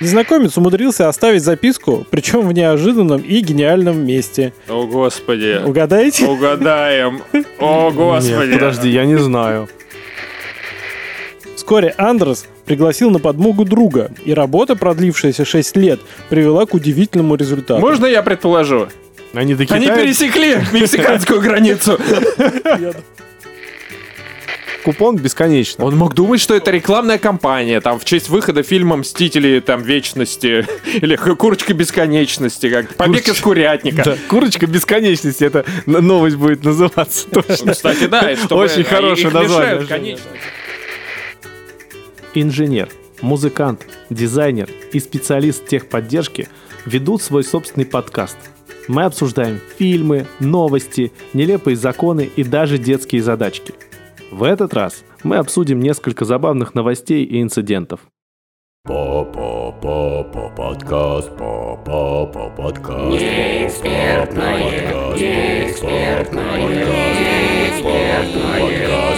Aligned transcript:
Незнакомец 0.00 0.56
умудрился 0.56 1.08
оставить 1.08 1.42
записку, 1.42 2.06
причем 2.10 2.46
в 2.46 2.52
неожиданном 2.52 3.20
и 3.20 3.40
гениальном 3.40 4.06
месте. 4.06 4.52
О, 4.68 4.86
Господи. 4.86 5.60
Угадайте? 5.64 6.24
Угадаем. 6.26 7.22
О, 7.58 7.90
Господи. 7.90 8.50
Нет, 8.50 8.52
подожди, 8.52 8.90
я 8.90 9.04
не 9.04 9.16
знаю. 9.16 9.68
Вскоре 11.56 11.94
Андрес 11.98 12.46
пригласил 12.64 13.10
на 13.10 13.18
подмогу 13.18 13.64
друга, 13.64 14.12
и 14.24 14.32
работа, 14.32 14.76
продлившаяся 14.76 15.44
6 15.44 15.76
лет, 15.76 16.00
привела 16.30 16.64
к 16.64 16.74
удивительному 16.74 17.34
результату. 17.34 17.80
Можно 17.80 18.06
я 18.06 18.22
предположу? 18.22 18.88
Они 19.34 19.54
до 19.54 19.64
Они 19.74 19.86
пересекли 19.86 20.56
мексиканскую 20.72 21.40
границу. 21.40 21.98
купон 24.88 25.16
бесконечно. 25.16 25.84
Он 25.84 25.98
мог 25.98 26.14
думать, 26.14 26.40
что 26.40 26.54
это 26.54 26.70
рекламная 26.70 27.18
кампания, 27.18 27.82
там, 27.82 27.98
в 28.00 28.06
честь 28.06 28.30
выхода 28.30 28.62
фильма 28.62 28.96
«Мстители, 28.96 29.60
там, 29.60 29.82
вечности» 29.82 30.66
или 30.94 31.14
«Курочка 31.16 31.74
бесконечности», 31.74 32.70
как 32.70 32.94
«Побег 32.94 33.28
из 33.28 33.38
курятника». 33.38 34.02
Да, 34.02 34.16
Курочка 34.30 34.66
бесконечности, 34.66 35.44
это 35.44 35.66
новость 35.84 36.36
будет 36.36 36.64
называться 36.64 37.28
точно. 37.30 37.72
Кстати, 37.72 38.06
да, 38.06 38.34
Очень 38.48 38.84
хорошее 38.84 39.28
название. 39.28 39.86
конечно. 39.86 40.24
Инженер, 42.32 42.88
музыкант, 43.20 43.86
дизайнер 44.08 44.70
и 44.94 45.00
специалист 45.00 45.66
техподдержки 45.66 46.48
ведут 46.86 47.20
свой 47.20 47.44
собственный 47.44 47.84
подкаст. 47.84 48.38
Мы 48.86 49.04
обсуждаем 49.04 49.60
фильмы, 49.76 50.26
новости, 50.40 51.12
нелепые 51.34 51.76
законы 51.76 52.30
и 52.34 52.42
даже 52.42 52.78
детские 52.78 53.22
задачки. 53.22 53.74
В 54.30 54.42
этот 54.42 54.74
раз 54.74 55.04
мы 55.24 55.36
обсудим 55.36 55.80
несколько 55.80 56.26
забавных 56.26 56.74
новостей 56.74 57.24
и 57.24 57.40
инцидентов. 57.40 58.00
По-по-по-по 58.84 60.50
подкаст, 60.50 61.34
по-по-по 61.36 62.50
подкаст. 62.50 63.20
Неэкспертное, 63.20 65.16
неэкспертное, 65.16 66.68
неэкспертное, 66.68 68.68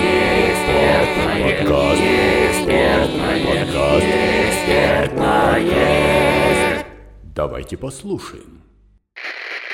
неэкспертное, 0.00 1.42
подкаст, 1.42 2.00
неэкспертное, 2.00 3.44
подкаст, 3.44 4.06
неэкспертное. 4.06 6.86
Давайте 7.34 7.76
послушаем. 7.76 8.62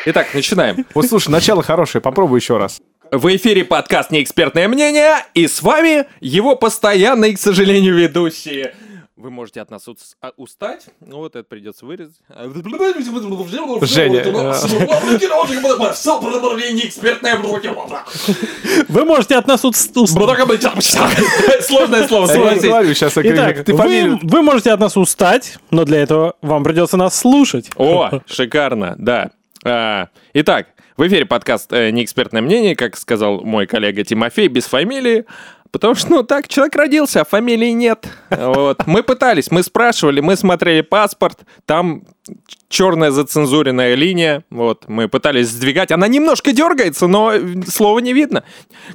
Итак, 0.07 0.29
начинаем. 0.33 0.87
Вот 0.95 1.05
слушай, 1.07 1.29
начало 1.31 1.63
хорошее, 1.63 2.01
попробуй 2.01 2.39
еще 2.39 2.57
раз. 2.57 2.81
В 3.13 3.37
эфире 3.37 3.65
подкаст 3.65 4.11
«Неэкспертное 4.11 4.69
мнение», 4.69 5.17
и 5.35 5.47
с 5.47 5.63
вами 5.63 6.07
его 6.21 6.57
постоянные, 6.57 7.35
к 7.37 7.39
сожалению, 7.41 7.95
ведущие. 7.95 8.75
Вы 9.17 9.31
можете 9.31 9.63
от 9.63 9.71
нас 9.71 9.83
а, 10.21 10.33
устать, 10.37 10.87
ну 11.01 11.19
вот 11.19 11.37
это 11.37 11.45
придется 11.45 11.87
вырезать. 11.87 12.17
Женя, 13.87 14.23
Неэкспертное 16.75 17.37
Вы 18.89 19.05
можете 19.07 19.37
от 19.37 19.47
нас 19.47 19.65
уст- 19.65 19.97
уст- 19.97 20.13
Сложное 21.63 22.07
слово, 22.07 22.27
согласись. 22.27 22.65
сейчас 22.95 23.17
Итак, 23.17 23.65
вы 24.23 24.43
можете 24.43 24.71
от 24.73 24.81
нас 24.81 24.97
устать, 24.99 25.57
но 25.71 25.85
для 25.85 26.03
этого 26.03 26.35
вам 26.43 26.63
придется 26.63 26.99
нас 26.99 27.19
слушать. 27.19 27.71
О, 27.77 28.21
шикарно, 28.27 28.97
да. 28.99 29.31
А, 29.65 30.09
Итак, 30.35 30.69
в 30.97 31.07
эфире 31.07 31.27
подкаст 31.27 31.73
э, 31.73 31.91
«Неэкспертное 31.91 32.41
мнение», 32.41 32.75
как 32.75 32.97
сказал 32.97 33.43
мой 33.43 33.67
коллега 33.67 34.03
Тимофей, 34.03 34.49
без 34.49 34.65
фамилии. 34.65 35.27
Потому 35.77 35.95
что, 35.95 36.11
ну, 36.11 36.23
так, 36.23 36.49
человек 36.49 36.75
родился, 36.75 37.21
а 37.21 37.25
фамилии 37.27 37.73
нет. 37.73 38.09
Вот. 38.31 38.87
Мы 38.87 39.03
пытались, 39.03 39.51
мы 39.51 39.63
спрашивали, 39.63 40.21
мы 40.21 40.35
смотрели 40.35 40.81
паспорт, 40.81 41.41
там 41.67 42.03
черная 42.69 43.11
зацензуренная 43.11 43.95
линия, 43.95 44.45
вот, 44.51 44.85
мы 44.89 45.09
пытались 45.09 45.49
сдвигать. 45.49 45.93
Она 45.93 46.09
немножко 46.09 46.53
дергается, 46.53 47.07
но 47.07 47.33
слова 47.69 48.01
не 48.01 48.13
видно. 48.13 48.43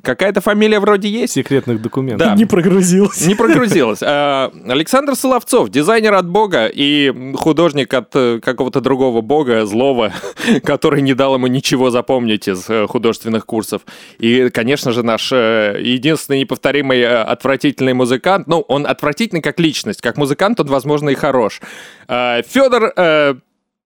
Какая-то 0.01 0.41
фамилия 0.41 0.79
вроде 0.79 1.07
есть. 1.07 1.33
секретных 1.33 1.81
документов. 1.81 2.27
Да. 2.27 2.35
Не 2.35 2.45
прогрузилось. 2.45 3.25
Не 3.25 3.35
прогрузилась. 3.35 3.99
А, 4.01 4.51
Александр 4.67 5.15
Соловцов, 5.15 5.69
дизайнер 5.69 6.13
от 6.13 6.27
бога 6.27 6.67
и 6.67 7.13
художник 7.35 7.93
от 7.93 8.09
э, 8.15 8.39
какого-то 8.43 8.81
другого 8.81 9.21
бога, 9.21 9.65
злого, 9.65 10.11
который 10.63 11.01
не 11.01 11.13
дал 11.13 11.35
ему 11.35 11.47
ничего 11.47 11.91
запомнить 11.91 12.47
из 12.49 12.69
э, 12.69 12.87
художественных 12.87 13.45
курсов. 13.45 13.83
И, 14.19 14.49
конечно 14.49 14.91
же, 14.91 15.03
наш 15.03 15.31
э, 15.31 15.77
единственный 15.81 16.41
неповторимый 16.41 16.70
э, 16.79 17.21
отвратительный 17.23 17.93
музыкант, 17.93 18.47
ну, 18.47 18.61
он 18.61 18.87
отвратительный 18.87 19.41
как 19.41 19.59
личность, 19.59 20.01
как 20.01 20.17
музыкант 20.17 20.59
он, 20.59 20.67
возможно, 20.67 21.09
и 21.09 21.15
хорош. 21.15 21.61
Федор 22.07 22.93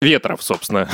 Ветров, 0.01 0.41
собственно. 0.41 0.87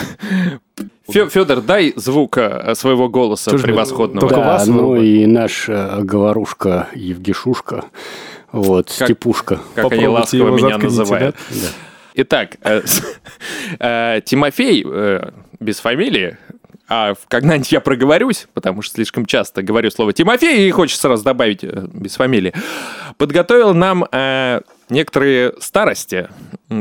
Федор, 1.08 1.62
дай 1.62 1.94
звук 1.96 2.38
э, 2.38 2.76
своего 2.76 3.08
голоса 3.08 3.52
Слушай, 3.52 3.64
превосходного. 3.64 4.20
только 4.20 4.36
Да, 4.36 4.47
вас 4.47 4.68
ну 4.68 4.97
и 4.97 5.26
наш 5.26 5.70
э, 5.70 6.02
говорушка 6.02 6.90
Евгешушка, 6.94 7.86
вот, 8.52 8.94
Как- 8.97 9.08
Степушка. 9.08 9.62
Как 9.76 9.86
они 9.86 10.06
Попробуйте 10.06 10.08
ласково 10.09 10.47
его 10.47 10.58
меня 10.58 10.78
называют. 10.78 11.38
да? 11.50 11.56
Итак, 12.16 12.58
э, 12.62 12.81
э, 13.80 14.22
Тимофей, 14.26 14.86
э, 14.86 15.30
без 15.62 15.80
фамилии, 15.80 16.38
а 16.88 17.16
когда-нибудь 17.28 17.72
я 17.72 17.81
проговорюсь, 17.81 18.48
потому 18.53 18.81
что 18.81 18.96
слишком 18.96 19.25
часто 19.25 19.62
говорю 19.62 19.92
слово 19.92 20.14
Тимофей, 20.14 20.68
и 20.68 20.72
хочется 20.72 21.02
сразу 21.02 21.24
добавить 21.24 21.64
э, 21.64 21.88
без 21.94 22.16
фамилии, 22.16 22.53
подготовил 23.18 23.74
нам 23.74 24.06
э, 24.09 24.62
некоторые 24.90 25.53
старости, 25.59 26.30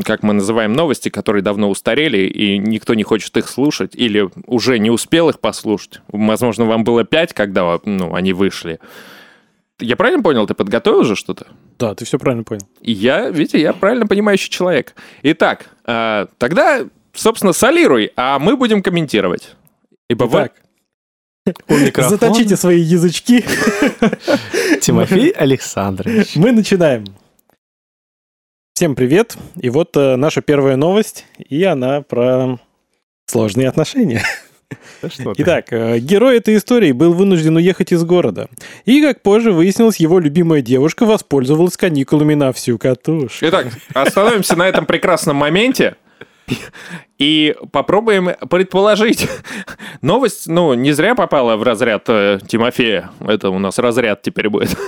как 0.04 0.22
мы 0.22 0.32
называем 0.32 0.74
новости, 0.74 1.08
которые 1.08 1.42
давно 1.42 1.68
устарели, 1.68 2.18
и 2.18 2.58
никто 2.58 2.94
не 2.94 3.02
хочет 3.02 3.36
их 3.36 3.48
слушать, 3.48 3.96
или 3.96 4.28
уже 4.46 4.78
не 4.78 4.90
успел 4.90 5.28
их 5.28 5.40
послушать. 5.40 6.00
Возможно, 6.08 6.66
вам 6.66 6.84
было 6.84 7.04
пять, 7.04 7.32
когда 7.32 7.80
ну, 7.84 8.14
они 8.14 8.32
вышли. 8.32 8.78
Я 9.80 9.96
правильно 9.96 10.22
понял, 10.22 10.46
ты 10.46 10.54
подготовил 10.54 11.02
же 11.02 11.16
что-то? 11.16 11.48
Да, 11.78 11.94
ты 11.94 12.04
все 12.04 12.18
правильно 12.18 12.44
понял. 12.44 12.62
Я, 12.80 13.28
видите, 13.28 13.60
я 13.60 13.72
правильно 13.72 14.06
понимающий 14.06 14.50
человек. 14.50 14.94
Итак, 15.22 15.66
э, 15.84 16.26
тогда, 16.38 16.86
собственно, 17.12 17.52
солируй, 17.52 18.12
а 18.16 18.38
мы 18.38 18.56
будем 18.56 18.82
комментировать. 18.82 19.55
Ибо 20.08 20.24
вы- 20.24 20.38
Итак, 20.38 20.52
микрофона 21.68 22.16
заточите 22.16 22.56
свои 22.56 22.80
язычки. 22.80 23.44
Тимофей 24.80 25.30
Александрович. 25.30 26.36
Мы 26.36 26.52
начинаем. 26.52 27.04
Всем 28.74 28.94
привет. 28.94 29.36
И 29.60 29.70
вот 29.70 29.96
э, 29.96 30.16
наша 30.16 30.42
первая 30.42 30.76
новость, 30.76 31.24
и 31.38 31.62
она 31.64 32.02
про 32.02 32.58
сложные 33.26 33.68
отношения. 33.68 34.22
Итак, 35.36 35.72
э, 35.72 35.98
герой 35.98 36.38
этой 36.38 36.56
истории 36.56 36.92
был 36.92 37.12
вынужден 37.12 37.56
уехать 37.56 37.92
из 37.92 38.04
города. 38.04 38.48
И, 38.84 39.00
как 39.00 39.22
позже 39.22 39.52
выяснилось, 39.52 39.96
его 39.96 40.18
любимая 40.18 40.62
девушка 40.62 41.06
воспользовалась 41.06 41.76
каникулами 41.76 42.34
на 42.34 42.52
всю 42.52 42.76
катушку. 42.78 43.38
Итак, 43.46 43.68
остановимся 43.94 44.56
на 44.56 44.68
этом 44.68 44.84
прекрасном 44.86 45.36
моменте 45.36 45.96
и 47.18 47.54
попробуем 47.72 48.30
предположить. 48.48 49.28
Новость, 50.02 50.46
ну, 50.48 50.74
не 50.74 50.92
зря 50.92 51.14
попала 51.14 51.56
в 51.56 51.62
разряд 51.62 52.04
э, 52.08 52.38
Тимофея. 52.46 53.10
Это 53.20 53.50
у 53.50 53.58
нас 53.58 53.78
разряд 53.78 54.22
теперь 54.22 54.48
будет. 54.48 54.76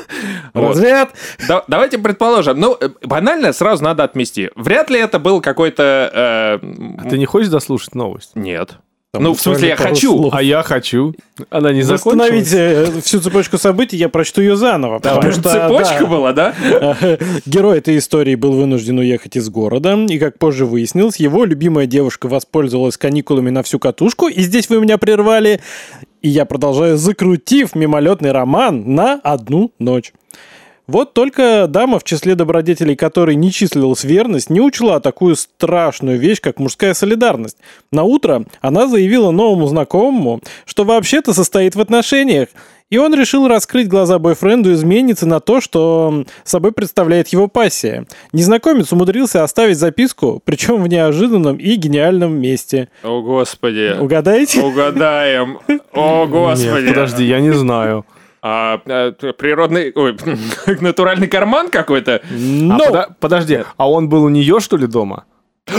Вот. 0.54 0.70
Разряд! 0.70 1.10
Да- 1.46 1.62
давайте 1.68 1.98
предположим. 1.98 2.58
Ну, 2.58 2.76
э, 2.80 2.88
банально 3.02 3.52
сразу 3.52 3.84
надо 3.84 4.02
отмести. 4.04 4.50
Вряд 4.56 4.88
ли 4.90 4.98
это 4.98 5.18
был 5.18 5.40
какой-то... 5.42 6.60
э, 6.62 6.66
А 6.98 7.08
ты 7.08 7.18
не 7.18 7.26
хочешь 7.26 7.48
дослушать 7.50 7.94
новость? 7.94 8.34
Нет. 8.34 8.78
Там 9.10 9.22
ну, 9.22 9.32
в 9.32 9.40
смысле, 9.40 9.68
я 9.68 9.76
хочу. 9.76 10.18
слов. 10.18 10.34
А 10.34 10.42
я 10.42 10.62
хочу. 10.62 11.14
Она 11.48 11.72
не 11.72 11.80
закончилась. 11.80 12.52
э, 12.52 13.00
всю 13.02 13.20
цепочку 13.20 13.56
событий, 13.56 13.96
я 13.96 14.10
прочту 14.10 14.42
ее 14.42 14.54
заново. 14.54 14.98
потому 14.98 15.22
Прям 15.22 15.32
что, 15.32 15.42
цепочка 15.44 16.00
да, 16.00 16.06
была, 16.06 16.32
да? 16.34 16.54
Герой 17.46 17.78
этой 17.78 17.96
истории 17.96 18.34
был 18.34 18.52
вынужден 18.52 18.98
уехать 18.98 19.36
из 19.36 19.48
города, 19.48 19.94
и, 19.94 20.18
как 20.18 20.38
позже 20.38 20.66
выяснилось, 20.66 21.16
его 21.16 21.46
любимая 21.46 21.86
девушка 21.86 22.28
воспользовалась 22.28 22.98
каникулами 22.98 23.48
на 23.48 23.62
всю 23.62 23.78
катушку, 23.78 24.28
и 24.28 24.42
здесь 24.42 24.68
вы 24.68 24.78
меня 24.78 24.98
прервали, 24.98 25.62
и 26.20 26.28
я 26.28 26.44
продолжаю, 26.44 26.98
закрутив 26.98 27.74
мимолетный 27.74 28.32
роман 28.32 28.94
на 28.94 29.14
одну 29.14 29.72
ночь. 29.78 30.12
Вот 30.88 31.12
только 31.12 31.66
дама, 31.68 31.98
в 31.98 32.04
числе 32.04 32.34
добродетелей 32.34 32.96
которой 32.96 33.36
не 33.36 33.52
числилась 33.52 34.04
верность, 34.04 34.48
не 34.48 34.62
учла 34.62 35.00
такую 35.00 35.36
страшную 35.36 36.18
вещь, 36.18 36.40
как 36.40 36.58
мужская 36.58 36.94
солидарность. 36.94 37.58
На 37.92 38.04
утро 38.04 38.46
она 38.62 38.88
заявила 38.88 39.30
новому 39.30 39.66
знакомому, 39.66 40.40
что 40.64 40.84
вообще-то 40.84 41.34
состоит 41.34 41.76
в 41.76 41.80
отношениях, 41.82 42.48
и 42.88 42.96
он 42.96 43.14
решил 43.14 43.46
раскрыть 43.48 43.86
глаза 43.86 44.18
бойфренду 44.18 44.72
изменницы 44.72 45.26
на 45.26 45.40
то, 45.40 45.60
что 45.60 46.24
собой 46.42 46.72
представляет 46.72 47.28
его 47.28 47.48
пассия. 47.48 48.06
Незнакомец 48.32 48.90
умудрился 48.90 49.44
оставить 49.44 49.76
записку, 49.76 50.40
причем 50.42 50.82
в 50.82 50.88
неожиданном 50.88 51.58
и 51.58 51.74
гениальном 51.74 52.40
месте. 52.40 52.88
О, 53.02 53.20
Господи. 53.20 53.94
Угадайте? 54.00 54.62
Угадаем. 54.62 55.58
О, 55.92 56.26
Господи. 56.26 56.86
Нет, 56.86 56.94
подожди, 56.94 57.24
я 57.24 57.40
не 57.40 57.52
знаю. 57.52 58.06
А, 58.42 58.80
э, 58.86 59.12
природный... 59.36 59.92
Ой, 59.94 60.16
натуральный 60.80 61.28
карман 61.28 61.70
какой-то? 61.70 62.22
А 62.24 62.32
Но 62.32 62.78
пода- 62.78 63.08
подожди, 63.20 63.60
а 63.76 63.90
он 63.90 64.08
был 64.08 64.24
у 64.24 64.28
нее, 64.28 64.60
что 64.60 64.76
ли, 64.76 64.86
дома? 64.86 65.24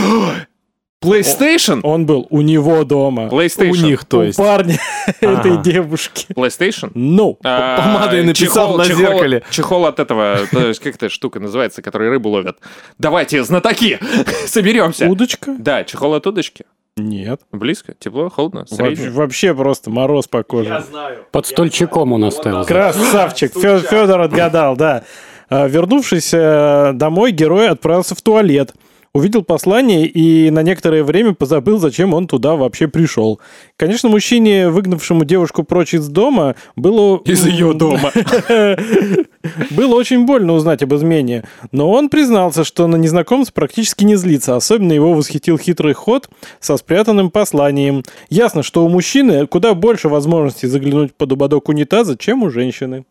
PlayStation? 1.02 1.80
Он 1.82 2.04
был 2.04 2.26
у 2.28 2.42
него 2.42 2.84
дома. 2.84 3.28
PlayStation. 3.28 3.70
У 3.70 3.74
них, 3.76 4.04
то 4.04 4.18
у 4.18 4.22
есть. 4.24 4.36
парня 4.36 4.78
этой 5.22 5.56
девушки. 5.62 6.26
PlayStation? 6.34 6.90
Ну, 6.94 7.38
А, 7.42 7.78
помадой 7.78 8.22
написал 8.22 8.76
на 8.76 8.84
зеркале. 8.84 9.42
Чехол 9.50 9.86
от 9.86 9.98
этого, 9.98 10.40
то 10.52 10.66
есть 10.68 10.80
как 10.82 10.96
эта 10.96 11.08
штука 11.08 11.40
называется, 11.40 11.80
которой 11.80 12.10
рыбу 12.10 12.28
ловят. 12.28 12.58
Давайте, 12.98 13.42
знатоки, 13.44 13.98
соберемся. 14.46 15.06
удочка? 15.06 15.56
Да, 15.58 15.84
чехол 15.84 16.14
от 16.14 16.26
удочки. 16.26 16.66
Нет. 17.08 17.40
Близко, 17.52 17.94
тепло, 17.98 18.28
холодно, 18.30 18.60
Вообще, 18.70 18.74
среднее. 18.96 19.10
вообще 19.10 19.54
просто 19.54 19.90
мороз 19.90 20.26
по 20.28 20.42
коже. 20.42 20.82
знаю. 20.88 21.18
Под 21.32 21.46
стольчиком 21.46 22.12
он 22.12 22.24
оставил. 22.24 22.64
Красавчик. 22.64 23.52
Федор 23.54 24.20
отгадал, 24.20 24.76
да. 24.76 25.04
А, 25.48 25.66
Вернувшись 25.66 26.30
э, 26.32 26.92
домой, 26.94 27.32
герой 27.32 27.68
отправился 27.68 28.14
в 28.14 28.22
туалет. 28.22 28.72
Увидел 29.12 29.42
послание 29.42 30.06
и 30.06 30.50
на 30.50 30.62
некоторое 30.62 31.02
время 31.02 31.34
позабыл, 31.34 31.78
зачем 31.78 32.14
он 32.14 32.28
туда 32.28 32.54
вообще 32.54 32.86
пришел. 32.86 33.40
Конечно, 33.76 34.08
мужчине, 34.08 34.68
выгнавшему 34.68 35.24
девушку 35.24 35.64
прочь 35.64 35.94
из 35.94 36.06
дома, 36.06 36.54
было... 36.76 37.20
Из 37.24 37.44
ее 37.44 37.74
дома. 37.74 38.12
Было 39.70 39.94
очень 39.94 40.26
больно 40.26 40.52
узнать 40.52 40.82
об 40.82 40.94
измене, 40.94 41.44
но 41.72 41.90
он 41.90 42.10
признался, 42.10 42.62
что 42.62 42.86
на 42.86 42.96
незнакомца 42.96 43.52
практически 43.52 44.04
не 44.04 44.16
злится. 44.16 44.54
Особенно 44.54 44.92
его 44.92 45.14
восхитил 45.14 45.56
хитрый 45.58 45.94
ход 45.94 46.28
со 46.60 46.76
спрятанным 46.76 47.30
посланием. 47.30 48.04
Ясно, 48.28 48.62
что 48.62 48.84
у 48.84 48.88
мужчины 48.88 49.46
куда 49.46 49.74
больше 49.74 50.08
возможностей 50.08 50.66
заглянуть 50.66 51.14
под 51.14 51.32
ободок 51.32 51.68
унитаза, 51.70 52.18
чем 52.18 52.42
у 52.42 52.50
женщины. 52.50 53.06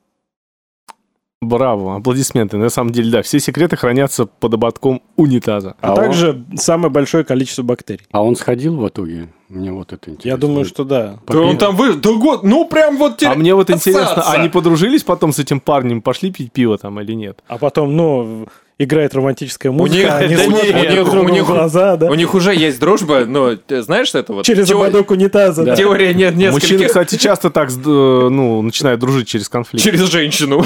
Браво, 1.50 1.96
аплодисменты. 1.96 2.58
На 2.58 2.70
самом 2.70 2.92
деле, 2.92 3.12
да, 3.12 3.22
все 3.22 3.40
секреты 3.40 3.78
хранятся 3.78 4.26
под 4.26 4.54
ободком 4.56 5.02
унитаза. 5.16 5.76
А, 5.80 5.94
А 5.94 5.96
также 5.96 6.44
самое 6.56 6.92
большое 6.92 7.24
количество 7.24 7.64
бактерий. 7.64 8.06
А 8.12 8.22
он 8.24 8.36
сходил 8.36 8.76
в 8.76 8.86
итоге? 8.88 9.30
Мне 9.50 9.72
вот 9.72 9.92
это 9.94 10.12
интересно. 10.12 10.30
Я 10.30 10.38
думаю, 10.38 10.64
что 10.66 10.84
да. 10.84 11.18
Да 11.28 11.40
он 11.40 11.58
там 11.58 11.76
вы... 11.76 11.96
Да 11.96 12.12
год, 12.14 12.44
ну 12.44 12.66
прям 12.66 12.98
вот... 12.98 13.24
А 13.24 13.34
мне 13.34 13.56
вот 13.56 13.72
интересно, 13.72 14.04
Отсаться. 14.12 14.32
они 14.32 14.48
подружились 14.48 15.04
потом 15.04 15.34
с 15.34 15.40
этим 15.40 15.60
парнем, 15.60 16.02
пошли 16.04 16.32
пить 16.32 16.52
пиво 16.52 16.78
там 16.78 17.00
или 17.02 17.14
нет? 17.14 17.40
А 17.48 17.58
потом, 17.58 17.98
ну, 17.98 18.48
играет 18.78 19.16
романтическая 19.16 19.72
них- 19.72 19.82
музыка, 19.82 20.18
они 20.18 20.36
да 20.36 20.44
смотрят 20.44 20.76
нет, 20.76 21.04
друг 21.06 21.24
у 21.26 21.30
них- 21.30 21.46
глаза, 21.48 21.96
да? 21.98 22.12
У 22.12 22.14
них 22.14 22.36
уже 22.36 22.54
есть 22.54 22.80
дружба, 22.80 23.26
но 23.26 23.56
ты 23.56 23.82
знаешь 23.82 24.14
это 24.14 24.34
вот? 24.34 24.46
Через 24.46 24.70
теор- 24.70 24.84
ободок 24.86 25.10
унитаза, 25.10 25.64
да. 25.64 25.76
Теория 25.76 26.14
нет 26.14 26.36
Мужчины, 26.36 26.54
нескольких... 26.54 26.88
кстати, 26.88 27.16
часто 27.18 27.50
так, 27.50 27.72
э, 27.72 27.74
ну, 27.84 28.62
начинают 28.62 29.00
дружить 29.00 29.28
через 29.28 29.50
конфликт. 29.50 29.84
Через 29.84 30.02
женщину. 30.12 30.64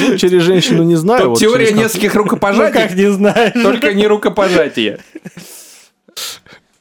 Ну, 0.00 0.16
через 0.16 0.42
женщину 0.44 0.84
не 0.84 0.94
знаю. 0.94 1.20
Тут 1.22 1.28
вот 1.30 1.38
теория 1.40 1.72
нескольких 1.72 2.14
Ну, 2.14 2.22
рукопожатий, 2.22 2.80
как 2.80 2.94
не 2.94 3.10
знаешь. 3.10 3.54
только 3.60 3.92
не 3.92 4.06
рукопожатие. 4.06 5.00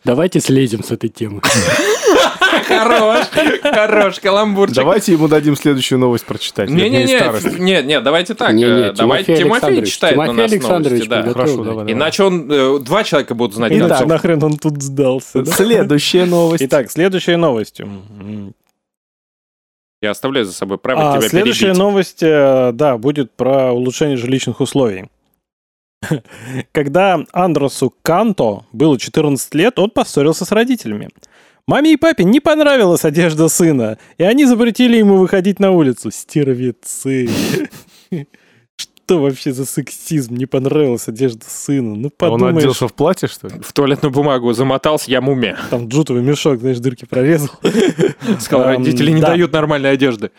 Давайте 0.07 0.39
слезем 0.39 0.83
с 0.83 0.91
этой 0.91 1.09
темы. 1.09 1.41
Хорош, 2.65 3.25
хорош, 3.61 4.19
каламбурчик. 4.21 4.75
Давайте 4.77 5.11
ему 5.11 5.27
дадим 5.27 5.57
следующую 5.57 5.99
новость 5.99 6.25
прочитать. 6.25 6.69
вернее, 6.69 6.89
Не-не-не, 6.89 7.19
старость. 7.19 7.59
нет, 7.59 7.85
нет, 7.85 8.03
давайте 8.03 8.33
так. 8.33 8.53
Не-не, 8.53 8.69
э, 8.89 8.93
Давайте 8.93 9.35
Тимофей 9.35 9.67
Тимофей 9.69 9.85
читает 9.85 10.15
на 10.15 10.23
Тимофей 10.27 10.41
нас 10.43 10.51
Александрович 10.53 11.09
новости, 11.09 11.27
да. 11.27 11.33
Хорошо, 11.33 11.55
давай, 11.57 11.67
давай. 11.79 11.91
Иначе 11.93 12.23
он, 12.23 12.49
э, 12.49 12.79
два 12.79 13.03
человека 13.03 13.35
будут 13.35 13.55
знать. 13.55 13.73
Иначе 13.73 13.85
Иначе- 13.87 14.05
нахрен 14.05 14.43
он 14.43 14.57
тут 14.57 14.81
сдался, 14.81 15.43
да? 15.43 15.51
Следующая 15.51 16.25
новость. 16.25 16.63
Итак, 16.63 16.89
следующая 16.89 17.35
новость. 17.37 17.81
Я 20.01 20.11
оставляю 20.11 20.45
за 20.45 20.53
собой 20.53 20.77
право 20.77 21.15
А, 21.15 21.17
тебя 21.19 21.27
следующая 21.29 21.59
перебить. 21.65 21.79
новость, 21.79 22.23
э, 22.23 22.71
да, 22.73 22.97
будет 22.97 23.31
про 23.31 23.73
улучшение 23.73 24.15
жилищных 24.15 24.61
условий. 24.61 25.09
Когда 26.71 27.19
Андросу 27.31 27.93
Канто 28.01 28.65
было 28.71 28.99
14 28.99 29.53
лет, 29.55 29.79
он 29.79 29.89
поссорился 29.89 30.45
с 30.45 30.51
родителями. 30.51 31.09
Маме 31.67 31.93
и 31.93 31.97
папе 31.97 32.23
не 32.23 32.39
понравилась 32.39 33.03
одежда 33.03 33.49
сына, 33.49 33.97
и 34.17 34.23
они 34.23 34.45
запретили 34.45 34.97
ему 34.97 35.17
выходить 35.17 35.59
на 35.59 35.71
улицу. 35.71 36.11
Стервецы. 36.11 37.29
Что 38.77 39.21
вообще 39.21 39.51
за 39.53 39.65
сексизм? 39.65 40.35
Не 40.35 40.45
понравилась 40.45 41.07
одежда 41.07 41.45
сына. 41.47 41.95
Ну, 41.95 42.05
Он 42.05 42.11
подумаешь, 42.11 42.57
оделся 42.57 42.87
в 42.87 42.93
платье, 42.93 43.29
что 43.29 43.47
ли? 43.47 43.55
В 43.61 43.71
туалетную 43.73 44.11
бумагу 44.11 44.51
замотался, 44.53 45.09
я 45.09 45.21
муме. 45.21 45.57
там 45.69 45.87
джутовый 45.87 46.21
мешок, 46.21 46.59
знаешь, 46.59 46.79
дырки 46.79 47.05
прорезал. 47.05 47.51
Сказал, 48.39 48.67
родители 48.67 49.11
не 49.11 49.21
да. 49.21 49.27
дают 49.27 49.53
нормальной 49.53 49.91
одежды. 49.91 50.31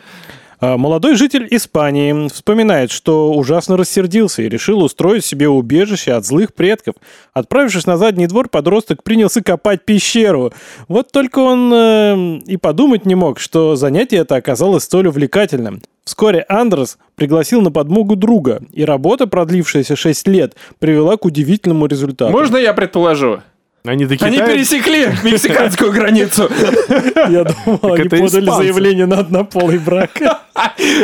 А, 0.61 0.77
Молодой 0.77 1.15
житель 1.15 1.47
Испании 1.51 2.27
вспоминает, 2.27 2.91
что 2.91 3.31
ужасно 3.31 3.77
рассердился 3.77 4.41
и 4.41 4.49
решил 4.49 4.83
устроить 4.83 5.23
себе 5.23 5.47
убежище 5.47 6.11
от 6.11 6.25
злых 6.25 6.53
предков. 6.53 6.95
Отправившись 7.33 7.85
на 7.85 7.97
задний 7.97 8.27
двор, 8.27 8.49
подросток 8.49 9.03
принялся 9.03 9.41
копать 9.41 9.85
пещеру. 9.85 10.51
Вот 10.87 11.11
только 11.11 11.39
он 11.39 11.71
э, 11.73 12.39
и 12.45 12.57
подумать 12.57 13.05
не 13.05 13.15
мог, 13.15 13.39
что 13.39 13.75
занятие 13.75 14.17
это 14.17 14.35
оказалось 14.35 14.83
столь 14.83 15.07
увлекательным. 15.07 15.81
Вскоре 16.03 16.43
Андрес 16.49 16.97
пригласил 17.15 17.61
на 17.61 17.71
подмогу 17.71 18.15
друга, 18.15 18.61
и 18.73 18.83
работа, 18.83 19.27
продлившаяся 19.27 19.95
6 19.95 20.27
лет, 20.27 20.55
привела 20.79 21.17
к 21.17 21.25
удивительному 21.25 21.85
результату. 21.85 22.31
Можно 22.31 22.57
я 22.57 22.73
предположу? 22.73 23.41
Они 23.85 24.05
до 24.05 24.25
Они 24.25 24.37
пересекли 24.37 25.07
мексиканскую 25.23 25.91
границу. 25.91 26.49
Я 27.15 27.45
думал, 27.45 27.93
они 27.93 28.09
подали 28.09 28.25
испанцы. 28.25 28.51
заявление 28.57 29.05
на 29.05 29.19
однополый 29.19 29.77
брак 29.77 30.11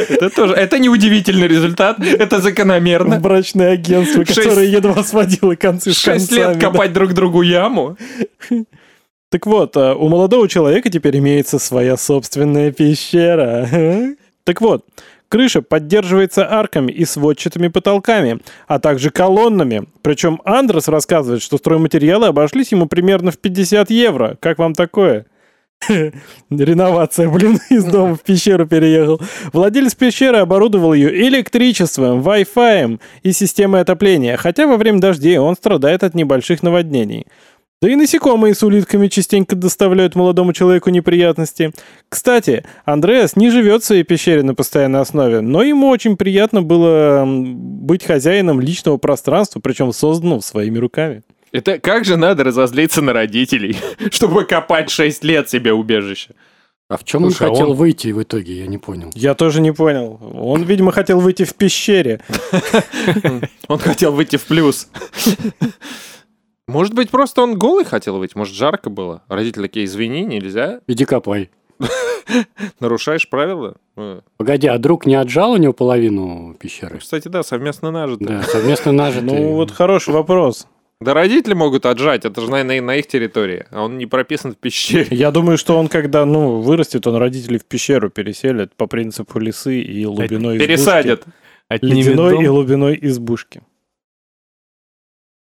Это 0.10 0.30
тоже, 0.30 0.54
это 0.54 0.80
не 0.80 0.90
удивительный 0.90 1.48
результат, 1.48 2.00
это 2.00 2.40
закономерно. 2.42 3.20
брачное 3.20 3.74
агентство, 3.74 4.26
Шесть- 4.26 4.42
которое 4.42 4.66
едва 4.68 5.04
сводило 5.04 5.56
концы 5.56 5.92
с 5.94 5.98
Шесть 5.98 6.30
концами. 6.30 6.38
лет 6.52 6.60
да. 6.60 6.70
копать 6.72 6.94
друг 6.94 7.14
другу 7.14 7.42
яму. 7.42 7.98
Так 9.32 9.46
вот, 9.48 9.76
а, 9.76 9.96
у 9.96 10.08
молодого 10.08 10.48
человека 10.48 10.90
теперь 10.90 11.18
имеется 11.18 11.60
своя 11.60 11.98
собственная 11.98 12.72
пещера. 12.72 13.68
Так 14.44 14.62
вот, 14.62 14.86
крыша 15.28 15.62
поддерживается 15.62 16.48
арками 16.50 16.92
и 16.92 17.04
сводчатыми 17.04 17.68
потолками, 17.68 18.40
а 18.68 18.80
также 18.80 19.10
колоннами. 19.10 19.88
Причем 20.04 20.40
Андрес 20.46 20.88
рассказывает, 20.88 21.42
что 21.42 21.58
стройматериалы 21.58 22.28
обошлись 22.28 22.72
ему 22.72 22.86
примерно 22.86 23.32
в 23.32 23.40
50 23.40 23.90
евро. 23.90 24.38
Как 24.40 24.60
вам 24.60 24.74
такое? 24.76 25.26
Реновация, 26.50 27.30
блин, 27.30 27.60
из 27.70 27.84
дома 27.86 28.16
в 28.16 28.22
пещеру 28.22 28.68
переехал. 28.68 29.20
Владелец 29.54 29.96
пещеры 29.96 30.38
оборудовал 30.38 30.94
ее 30.94 31.28
электричеством, 31.28 32.22
Wi-Fi 32.22 33.00
и 33.24 33.32
системой 33.32 33.82
отопления, 33.82 34.38
хотя 34.38 34.68
во 34.68 34.78
время 34.78 35.00
дождей 35.00 35.38
он 35.38 35.56
страдает 35.56 36.04
от 36.04 36.16
небольших 36.16 36.64
наводнений. 36.64 37.26
Да 37.82 37.92
и 37.92 37.96
насекомые 37.96 38.56
с 38.56 38.64
улитками 38.64 39.08
частенько 39.08 39.56
доставляют 39.56 40.16
молодому 40.16 40.54
человеку 40.54 40.90
неприятности. 40.90 41.72
Кстати, 42.10 42.64
Андреас 42.86 43.36
не 43.36 43.52
живет 43.52 43.84
в 43.84 43.86
своей 43.86 44.04
пещере 44.04 44.44
на 44.44 44.56
постоянной 44.56 45.02
основе, 45.02 45.42
но 45.42 45.62
ему 45.62 45.90
очень 45.90 46.16
приятно 46.16 46.62
было 46.62 47.26
быть 47.28 48.04
хозяином 48.04 48.62
личного 48.62 48.98
пространства, 48.98 49.60
причем 49.60 49.92
созданного 49.92 50.40
своими 50.40 50.78
руками. 50.78 51.24
Это 51.56 51.80
как 51.80 52.04
же 52.04 52.18
надо 52.18 52.44
разозлиться 52.44 53.02
на 53.02 53.14
родителей, 53.14 53.78
чтобы 54.12 54.44
копать 54.44 54.90
6 54.90 55.24
лет 55.24 55.50
себе 55.50 55.72
убежище? 55.72 56.32
А 56.90 56.98
в 56.98 57.06
чем 57.06 57.24
он 57.24 57.32
Слушай, 57.32 57.48
а 57.48 57.52
хотел 57.52 57.72
он- 57.72 57.78
выйти 57.78 58.10
в 58.10 58.22
итоге, 58.22 58.60
я 58.60 58.68
не 58.68 58.78
понял. 58.78 59.10
Я 59.16 59.36
тоже 59.36 59.62
не 59.62 59.72
понял. 59.72 60.20
Он, 60.36 60.64
видимо, 60.64 60.92
хотел 60.92 61.22
выйти 61.22 61.46
в 61.46 61.56
пещере. 61.56 62.20
Он 63.70 63.80
хотел 63.80 64.12
выйти 64.12 64.36
в 64.36 64.44
плюс. 64.44 64.88
Может 66.68 66.94
быть, 66.94 67.10
просто 67.10 67.42
он 67.44 67.58
голый 67.58 67.86
хотел 67.86 68.18
выйти? 68.18 68.36
Может, 68.36 68.56
жарко 68.56 68.90
было? 68.90 69.22
Родители 69.28 69.64
такие, 69.64 69.86
извини, 69.86 70.24
нельзя? 70.26 70.82
Иди 70.88 71.06
копай. 71.06 71.52
Нарушаешь 72.80 73.30
правила? 73.30 73.76
Э, 73.96 74.22
Погоди, 74.38 74.68
а 74.68 74.78
друг 74.80 75.06
не 75.06 75.14
отжал 75.16 75.52
у 75.52 75.58
него 75.58 75.74
половину 75.74 76.56
пещеры? 76.60 76.98
Кстати, 76.98 77.28
да, 77.28 77.44
совместно 77.44 77.92
нажито. 77.92 78.26
Да, 78.26 78.44
совместно 78.44 78.92
нажитые. 78.92 79.40
Ну, 79.40 79.54
вот 79.54 79.72
хороший 79.72 80.14
вопрос. 80.14 80.68
Да 81.06 81.14
родители 81.14 81.54
могут 81.54 81.86
отжать, 81.86 82.26
это 82.26 82.42
же 82.42 82.50
на, 82.50 82.64
на- 82.64 82.82
на 82.82 82.96
их 82.96 83.06
территории, 83.06 83.68
а 83.70 83.84
он 83.86 84.00
не 84.00 84.08
прописан 84.08 84.54
в 84.54 84.58
пещере. 84.58 85.08
Я 85.16 85.30
думаю, 85.30 85.58
что 85.60 85.78
он, 85.78 85.88
когда 85.88 86.26
ну, 86.26 86.62
вырастет, 86.62 87.06
он 87.06 87.16
родителей 87.18 87.60
в 87.60 87.66
пещеру 87.66 88.10
переселит 88.10 88.74
по 88.76 88.88
принципу 88.88 89.38
лисы 89.38 89.82
и 89.82 90.04
лубиной 90.08 90.56
избушки. 90.58 90.68
Пересадят. 90.68 91.24
Ледяной 91.70 92.32
дом. 92.34 92.44
и 92.44 92.48
лубиной 92.48 93.00
избушки. 93.04 93.62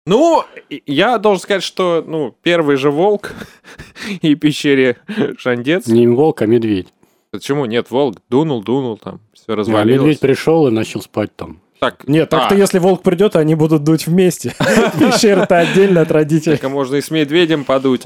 Ну, 0.06 0.44
я 0.86 1.18
должен 1.18 1.42
сказать, 1.42 1.64
что 1.64 2.02
ну, 2.08 2.34
первый 2.42 2.78
же 2.78 2.90
волк 2.90 3.34
и 4.22 4.36
пещере 4.36 4.98
Шандец. 5.38 5.86
Не 5.88 6.08
волк, 6.08 6.42
а 6.42 6.46
медведь. 6.46 6.88
Почему 7.32 7.66
нет, 7.66 7.92
волк 7.92 8.18
дунул, 8.30 8.64
дунул, 8.64 8.98
там 8.98 9.20
все 9.34 9.52
А 9.52 9.56
развалилось. 9.58 10.00
медведь 10.02 10.20
пришел 10.22 10.68
и 10.68 10.72
начал 10.72 11.02
спать 11.02 11.36
там. 11.36 11.60
Так, 11.82 12.08
Нет, 12.08 12.30
так-то 12.30 12.54
а, 12.54 12.58
если 12.58 12.78
волк 12.78 13.02
придет, 13.02 13.36
они 13.36 13.56
будут 13.56 13.84
дуть 13.84 14.06
вместе. 14.06 14.54
Пещера-то 15.00 15.58
отдельно 15.58 16.02
от 16.02 16.12
родителей. 16.12 16.58
так 16.58 16.70
можно 16.70 16.98
и 16.98 17.02
с 17.02 17.10
медведем 17.10 17.66
подуть. 17.66 18.06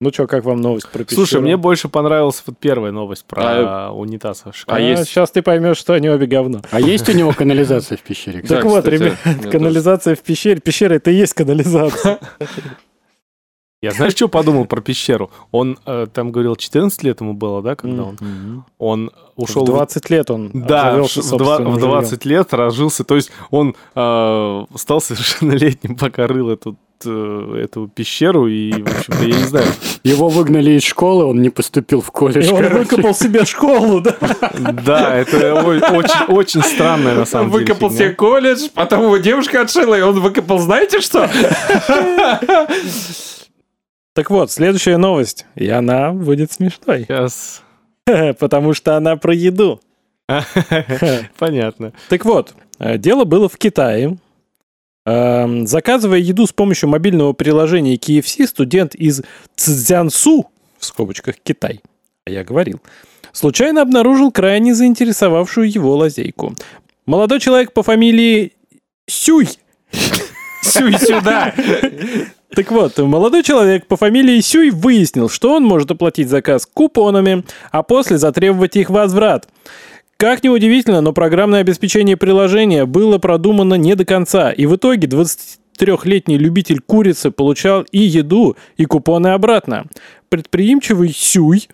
Ну 0.00 0.10
что, 0.10 0.26
как 0.26 0.44
вам 0.44 0.62
новость 0.62 0.88
про 0.88 1.04
Слушай, 1.06 1.24
пещеру? 1.26 1.42
мне 1.42 1.58
больше 1.58 1.90
понравилась 1.90 2.42
вот 2.46 2.56
первая 2.58 2.92
новость 2.92 3.26
про 3.26 3.42
А- 3.88 3.90
унитаз. 3.92 4.44
А, 4.46 4.52
А 4.68 4.80
есть- 4.80 5.04
Сейчас 5.10 5.30
ты 5.30 5.42
поймешь, 5.42 5.76
что 5.76 5.92
они 5.92 6.08
обе 6.08 6.24
говно. 6.26 6.62
А 6.70 6.80
есть 6.80 7.06
у 7.10 7.12
него 7.12 7.34
канализация 7.34 7.98
в 7.98 8.00
пещере? 8.00 8.40
Так 8.40 8.64
вот, 8.64 8.88
ребят, 8.88 9.18
канализация 9.52 10.14
в 10.14 10.20
пещере. 10.20 10.62
Пещера 10.62 10.94
это 10.94 11.10
и 11.10 11.16
есть 11.16 11.34
канализация. 11.34 12.18
Я 13.82 13.92
знаешь, 13.92 14.12
что 14.12 14.28
подумал 14.28 14.66
про 14.66 14.82
пещеру? 14.82 15.30
Он 15.52 15.78
э, 15.86 16.06
там 16.12 16.32
говорил, 16.32 16.54
14 16.54 17.02
лет 17.02 17.22
ему 17.22 17.32
было, 17.32 17.62
да, 17.62 17.76
когда 17.76 18.02
он? 18.04 18.18
Мгм. 18.20 18.64
Он 18.78 19.10
ушел 19.36 19.62
В 19.64 19.68
20 19.68 20.10
лет 20.10 20.30
он 20.30 20.50
Да, 20.52 20.92
в, 20.92 20.96
два- 20.98 21.08
собственным 21.08 21.72
в 21.72 21.78
20 21.78 22.24
лет 22.26 22.52
разжился. 22.52 23.04
То 23.04 23.16
есть 23.16 23.30
он 23.50 23.74
э, 23.94 24.64
стал 24.76 25.00
совершеннолетним, 25.00 25.96
пока 25.96 26.26
рыл 26.26 26.50
эту, 26.50 26.76
э, 27.06 27.62
эту 27.64 27.88
пещеру. 27.88 28.48
И, 28.48 28.70
в 28.82 28.86
общем-то, 28.98 29.24
я 29.24 29.34
не 29.38 29.44
знаю. 29.44 29.66
Его 30.04 30.28
выгнали 30.28 30.72
из 30.72 30.82
школы, 30.82 31.24
он 31.24 31.40
не 31.40 31.48
поступил 31.48 32.02
в 32.02 32.10
колледж. 32.10 32.42
жильем. 32.44 32.56
И 32.56 32.58
он 32.58 32.64
короче. 32.68 32.84
выкопал 32.90 33.14
себе 33.14 33.46
школу, 33.46 34.02
да? 34.02 34.14
Да, 34.84 35.14
это 35.16 35.54
очень, 35.54 36.34
очень 36.34 36.62
странная 36.62 37.14
на 37.14 37.24
самом 37.24 37.50
деле. 37.50 37.64
выкопал 37.64 37.90
себе 37.90 38.10
колледж, 38.10 38.68
потом 38.74 39.04
его 39.04 39.16
девушка 39.16 39.62
отшила, 39.62 39.98
и 39.98 40.02
он 40.02 40.20
выкопал, 40.20 40.58
знаете 40.58 41.00
что? 41.00 41.30
Так 44.14 44.30
вот, 44.30 44.50
следующая 44.50 44.96
новость. 44.96 45.46
И 45.54 45.68
она 45.68 46.12
будет 46.12 46.52
смешной. 46.52 47.04
Сейчас. 47.04 47.62
Потому 48.38 48.74
что 48.74 48.96
она 48.96 49.16
про 49.16 49.34
еду. 49.34 49.80
Понятно. 51.38 51.92
Так 52.08 52.24
вот, 52.24 52.54
э, 52.78 52.98
дело 52.98 53.24
было 53.24 53.48
в 53.48 53.56
Китае. 53.56 54.16
Эм, 55.06 55.66
Заказывая 55.66 56.18
еду 56.18 56.46
с 56.46 56.52
помощью 56.52 56.88
мобильного 56.88 57.32
приложения 57.32 57.96
KFC, 57.96 58.46
студент 58.46 58.94
из 58.94 59.22
Цзянсу, 59.56 60.50
в 60.78 60.84
скобочках 60.84 61.36
Китай, 61.42 61.80
а 62.26 62.30
я 62.30 62.44
говорил, 62.44 62.80
случайно 63.32 63.82
обнаружил 63.82 64.30
крайне 64.30 64.74
заинтересовавшую 64.74 65.70
его 65.70 65.96
лазейку. 65.96 66.54
Молодой 67.06 67.40
человек 67.40 67.72
по 67.72 67.82
фамилии 67.82 68.52
Сюй 69.08 69.48
Сюй 70.62 70.92
сюда. 70.98 71.54
Так 72.54 72.72
вот, 72.72 72.98
молодой 72.98 73.44
человек 73.44 73.86
по 73.86 73.96
фамилии 73.96 74.40
Сюй 74.40 74.70
выяснил, 74.70 75.28
что 75.28 75.54
он 75.54 75.64
может 75.64 75.92
оплатить 75.92 76.28
заказ 76.28 76.66
купонами, 76.66 77.44
а 77.70 77.84
после 77.84 78.18
затребовать 78.18 78.74
их 78.76 78.90
возврат. 78.90 79.48
Как 80.16 80.42
ни 80.42 80.48
удивительно, 80.48 81.00
но 81.00 81.12
программное 81.12 81.60
обеспечение 81.60 82.16
приложения 82.16 82.86
было 82.86 83.18
продумано 83.18 83.74
не 83.74 83.94
до 83.94 84.04
конца, 84.04 84.50
и 84.50 84.66
в 84.66 84.76
итоге 84.76 85.06
23-летний 85.06 86.38
любитель 86.38 86.80
курицы 86.80 87.30
получал 87.30 87.82
и 87.92 88.00
еду, 88.00 88.56
и 88.76 88.84
купоны 88.84 89.28
обратно. 89.28 89.86
Предприимчивый 90.28 91.14
Сюй 91.16 91.68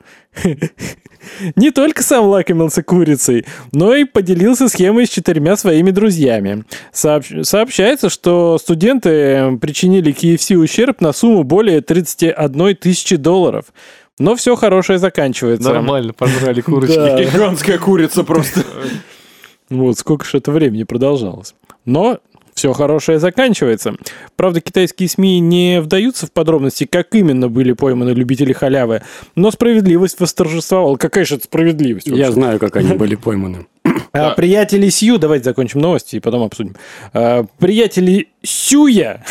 не 1.57 1.71
только 1.71 2.03
сам 2.03 2.27
лакомился 2.27 2.83
курицей, 2.83 3.45
но 3.73 3.95
и 3.95 4.05
поделился 4.05 4.69
схемой 4.69 5.07
с 5.07 5.11
четырьмя 5.11 5.57
своими 5.57 5.91
друзьями. 5.91 6.65
Сообщ- 6.93 7.43
Сообщается, 7.45 8.09
что 8.11 8.59
студенты 8.59 9.57
причинили 9.61 10.13
KFC 10.15 10.57
ущерб 10.57 11.01
на 11.01 11.13
сумму 11.13 11.43
более 11.43 11.81
31 11.81 12.77
тысячи 12.77 13.17
долларов. 13.17 13.67
Но 14.19 14.35
все 14.35 14.57
хорошее 14.57 14.99
заканчивается. 14.99 15.73
Нормально, 15.73 16.13
пожрали 16.15 16.61
курочки. 16.63 16.95
Гигантская 17.25 17.79
курица 17.79 18.25
просто. 18.25 18.63
Вот 19.69 19.99
сколько 19.99 20.25
же 20.25 20.39
это 20.39 20.53
времени 20.53 20.85
продолжалось. 20.85 21.57
Но 21.85 22.21
все 22.57 22.73
хорошее 22.73 23.21
заканчивается. 23.21 23.95
Правда, 24.35 24.61
китайские 24.61 25.09
СМИ 25.09 25.41
не 25.41 25.81
вдаются 25.81 26.27
в 26.27 26.33
подробности, 26.33 26.85
как 26.85 27.15
именно 27.15 27.49
были 27.49 27.73
пойманы 27.73 28.11
любители 28.11 28.53
халявы, 28.53 29.03
но 29.37 29.51
справедливость 29.51 30.19
восторжествовала. 30.19 30.97
Какая 30.97 31.27
же 31.27 31.37
это 31.37 31.45
справедливость? 31.45 32.07
Я 32.09 32.33
знаю, 32.33 32.59
как 32.59 32.77
они 32.77 32.95
были 32.97 33.15
пойманы. 33.15 33.67
А, 34.13 34.31
приятели 34.31 34.89
Сью, 34.89 35.19
давайте 35.19 35.45
закончим 35.45 35.81
новости 35.81 36.17
и 36.17 36.21
потом 36.21 36.43
обсудим. 36.43 36.77
А, 37.13 37.45
приятели 37.59 38.29
Сюя 38.43 39.23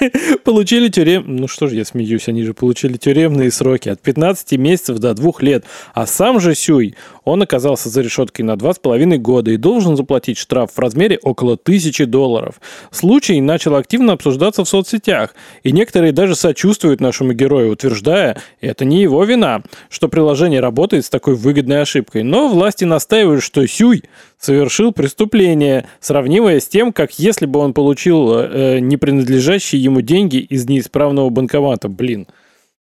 получили 0.44 0.88
тюрем... 0.88 1.24
Ну 1.26 1.48
что 1.48 1.68
же 1.68 1.76
я 1.76 1.84
смеюсь, 1.84 2.28
они 2.28 2.42
же 2.42 2.52
получили 2.52 2.96
тюремные 2.98 3.50
сроки 3.50 3.88
от 3.88 4.00
15 4.00 4.52
месяцев 4.58 4.98
до 4.98 5.14
2 5.14 5.32
лет. 5.40 5.64
А 5.94 6.06
сам 6.06 6.40
же 6.40 6.54
Сюй, 6.54 6.94
он 7.24 7.42
оказался 7.42 7.88
за 7.88 8.00
решеткой 8.00 8.44
на 8.44 8.52
2,5 8.52 9.16
года 9.18 9.50
и 9.50 9.56
должен 9.56 9.96
заплатить 9.96 10.38
штраф 10.38 10.72
в 10.72 10.78
размере 10.78 11.18
около 11.22 11.54
1000 11.54 12.06
долларов. 12.06 12.60
Случай 12.90 13.40
начал 13.40 13.76
активно 13.76 14.12
обсуждаться 14.12 14.64
в 14.64 14.68
соцсетях, 14.68 15.34
и 15.62 15.72
некоторые 15.72 16.12
даже 16.12 16.34
сочувствуют 16.34 17.00
нашему 17.00 17.32
герою, 17.32 17.72
утверждая, 17.72 18.40
это 18.60 18.84
не 18.84 19.02
его 19.02 19.22
вина, 19.24 19.62
что 19.88 20.08
приложение 20.08 20.60
работает 20.60 21.04
с 21.04 21.10
такой 21.10 21.34
выгодной 21.34 21.82
ошибкой. 21.82 22.22
Но 22.22 22.48
власти 22.48 22.84
настаивают, 22.84 23.42
что 23.42 23.66
Сюй 23.66 24.04
совершил 24.38 24.92
преступление, 24.92 25.86
сравнимое 26.00 26.60
с 26.60 26.68
тем, 26.68 26.92
как 26.92 27.18
если 27.18 27.46
бы 27.46 27.60
он 27.60 27.74
получил 27.74 28.34
э, 28.34 28.78
не 28.80 28.96
принадлежащие 28.96 29.82
ему 29.82 30.00
деньги 30.00 30.36
из 30.36 30.66
неисправного 30.68 31.28
банкомата. 31.30 31.88
Блин, 31.88 32.26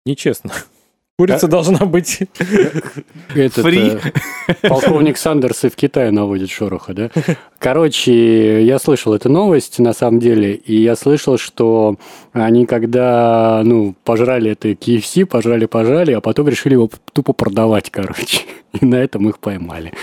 нечестно. 0.05 0.51
Курица 1.21 1.47
должна 1.47 1.85
быть... 1.85 2.19
Этот, 3.35 3.63
Фри. 3.63 3.91
э, 4.47 4.67
полковник 4.67 5.17
Сандерс 5.17 5.63
и 5.65 5.69
в 5.69 5.75
Китае 5.75 6.11
наводит 6.11 6.49
шороха, 6.49 6.93
да? 6.93 7.09
Короче, 7.59 8.63
я 8.63 8.79
слышал 8.79 9.13
эту 9.13 9.29
новость, 9.29 9.77
на 9.79 9.93
самом 9.93 10.19
деле, 10.19 10.55
и 10.55 10.81
я 10.81 10.95
слышал, 10.95 11.37
что 11.37 11.97
они 12.33 12.65
когда, 12.65 13.61
ну, 13.63 13.93
пожрали 14.03 14.51
это 14.51 14.69
KFC, 14.71 15.25
пожрали-пожрали, 15.25 16.13
а 16.13 16.21
потом 16.21 16.47
решили 16.47 16.73
его 16.73 16.89
тупо 17.13 17.33
продавать, 17.33 17.91
короче. 17.91 18.41
И 18.81 18.85
на 18.85 18.95
этом 18.95 19.29
их 19.29 19.37
поймали. 19.37 19.93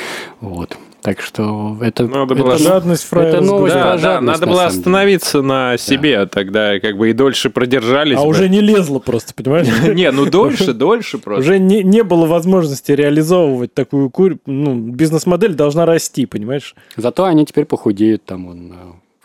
Вот. 0.40 0.78
Так 1.00 1.20
что 1.20 1.76
это... 1.80 2.08
Надо 2.08 2.34
это- 2.34 2.42
было 2.42 2.58
Жадность 2.58 3.04
фраера 3.04 3.28
это 3.36 3.40
новость 3.40 3.74
гуся. 3.74 3.82
про 3.82 3.84
Да, 3.84 3.92
да, 3.92 3.98
жадность, 3.98 4.40
надо 4.40 4.46
на 4.46 4.52
было 4.52 4.58
самом 4.58 4.70
деле. 4.70 4.80
остановиться 4.80 5.42
на 5.42 5.76
себе, 5.78 6.26
тогда 6.26 6.80
как 6.80 6.96
бы 6.96 7.10
и 7.10 7.12
дольше 7.12 7.50
продержались. 7.50 8.16
А 8.18 8.22
бы. 8.22 8.28
уже 8.28 8.48
не 8.48 8.60
лезло 8.60 8.98
просто, 8.98 9.32
понимаешь? 9.32 9.68
Не, 9.94 10.10
ну 10.10 10.26
дольше, 10.26 10.72
дольше 10.74 11.18
просто. 11.18 11.40
Уже 11.40 11.58
не, 11.60 11.82
не 11.84 12.02
было 12.02 12.26
возможности 12.26 12.90
реализовывать 12.92 13.72
такую 13.74 14.10
курь... 14.10 14.38
Ну, 14.46 14.74
бизнес-модель 14.74 15.54
должна 15.54 15.86
расти, 15.86 16.26
понимаешь? 16.26 16.74
Зато 16.96 17.24
они 17.24 17.46
теперь 17.46 17.64
похудеют 17.64 18.24
там. 18.24 18.48
Он. 18.48 18.74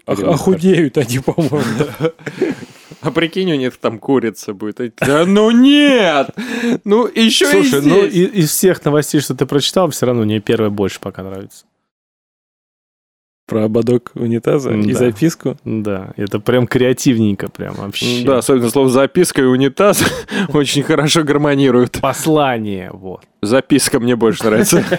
Охудеют 0.05 0.97
они, 0.97 1.19
по-моему. 1.25 1.59
А 3.03 3.11
прикинь, 3.11 3.51
у 3.51 3.55
них 3.55 3.77
там 3.77 3.99
курица 3.99 4.53
будет. 4.53 4.95
Да 4.99 5.25
ну 5.25 5.51
нет! 5.51 6.29
Ну 6.85 7.07
еще 7.07 7.45
Слушай, 7.47 7.79
и 7.79 7.81
ну 7.89 8.07
здесь. 8.07 8.13
и- 8.15 8.25
из 8.41 8.49
всех 8.49 8.83
новостей, 8.85 9.19
что 9.21 9.35
ты 9.35 9.45
прочитал, 9.45 9.89
все 9.89 10.05
равно 10.05 10.23
мне 10.23 10.39
первая 10.39 10.69
больше 10.69 10.99
пока 10.99 11.23
нравится. 11.23 11.65
Про 13.45 13.65
ободок 13.65 14.11
унитаза 14.15 14.71
и 14.71 14.93
Да. 14.93 14.97
записку. 14.99 15.57
Да, 15.65 16.13
это 16.15 16.39
прям 16.39 16.65
креативненько, 16.65 17.49
прям 17.49 17.75
вообще. 17.75 18.23
Да, 18.23 18.37
особенно 18.37 18.69
слово 18.69 18.87
записка 18.89 19.41
и 19.41 19.45
унитаз 19.45 20.01
очень 20.53 20.81
хорошо 20.81 21.23
гармонируют. 21.23 21.99
Послание, 21.99 22.89
вот. 22.93 23.21
Записка 23.41 23.99
мне 23.99 24.15
больше 24.15 24.45
нравится. 24.45 24.83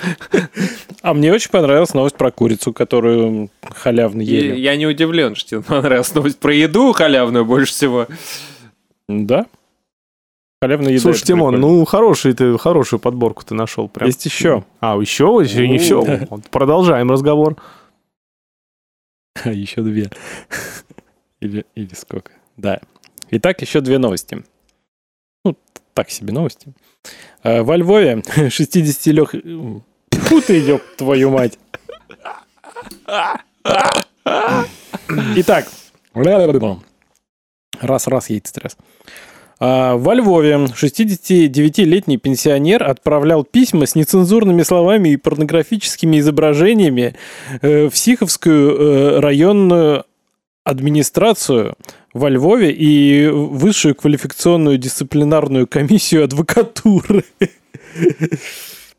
А 1.03 1.13
мне 1.13 1.35
очень 1.35 1.51
понравилась 1.51 1.93
новость 1.93 2.17
про 2.17 2.31
курицу, 2.31 2.73
которую 2.73 3.51
халявно 3.75 4.23
И 4.23 4.25
ели. 4.25 4.57
Я 4.57 4.75
не 4.77 4.87
удивлен, 4.87 5.35
что 5.35 5.51
тебе 5.51 5.61
понравилась 5.69 6.15
новость 6.15 6.39
про 6.39 6.55
еду 6.55 6.93
халявную 6.95 7.45
больше 7.45 7.73
всего. 7.73 8.07
Да? 9.07 9.45
Халявная 10.63 10.93
еда. 10.93 11.03
Слушай, 11.03 11.25
Тимон, 11.27 11.61
ну 11.61 11.85
хороший 11.85 12.33
ты, 12.33 12.57
хорошую 12.57 13.01
подборку 13.01 13.45
ты 13.45 13.55
нашел. 13.55 13.87
Прям. 13.89 14.07
Есть 14.07 14.25
еще. 14.25 14.65
А, 14.81 14.97
еще? 14.99 15.39
Еще 15.45 15.69
не 15.69 15.77
все. 15.77 16.03
Продолжаем 16.51 17.11
разговор. 17.11 17.57
А, 19.45 19.51
еще 19.51 19.83
две. 19.83 20.11
Или, 21.41 21.67
или 21.75 21.95
сколько. 21.95 22.33
Да. 22.57 22.81
Итак, 23.31 23.61
еще 23.63 23.81
две 23.81 23.99
новости. 23.99 24.45
Ну, 25.45 25.59
так 25.93 26.11
себе 26.11 26.33
новости. 26.33 26.73
А, 27.43 27.63
Во 27.63 27.77
Львове 27.77 28.23
60 28.51 29.07
лех... 29.07 29.31
Фу 29.33 30.41
ты, 30.41 30.59
ёб 30.61 30.83
твою 30.97 31.31
мать. 31.31 31.59
Итак. 35.37 35.67
Раз-раз 37.81 38.31
яйцестресс. 38.31 38.77
А, 38.77 38.81
Во 39.65 40.13
Львове 40.13 40.57
69-летний 40.57 42.19
пенсионер 42.19 42.83
отправлял 42.85 43.45
письма 43.45 43.87
с 43.87 43.95
нецензурными 43.95 44.63
словами 44.63 45.11
и 45.11 45.17
порнографическими 45.17 46.19
изображениями 46.19 47.15
э, 47.63 47.89
в 47.89 47.97
Сиховскую 47.97 48.77
э, 48.77 49.21
районную 49.21 50.05
администрацию 50.65 51.77
во 52.13 52.29
Львове 52.29 52.73
и 52.73 53.27
высшую 53.29 53.95
квалификационную 53.95 54.77
дисциплинарную 54.77 55.67
комиссию 55.67 56.25
адвокатуры. 56.25 57.25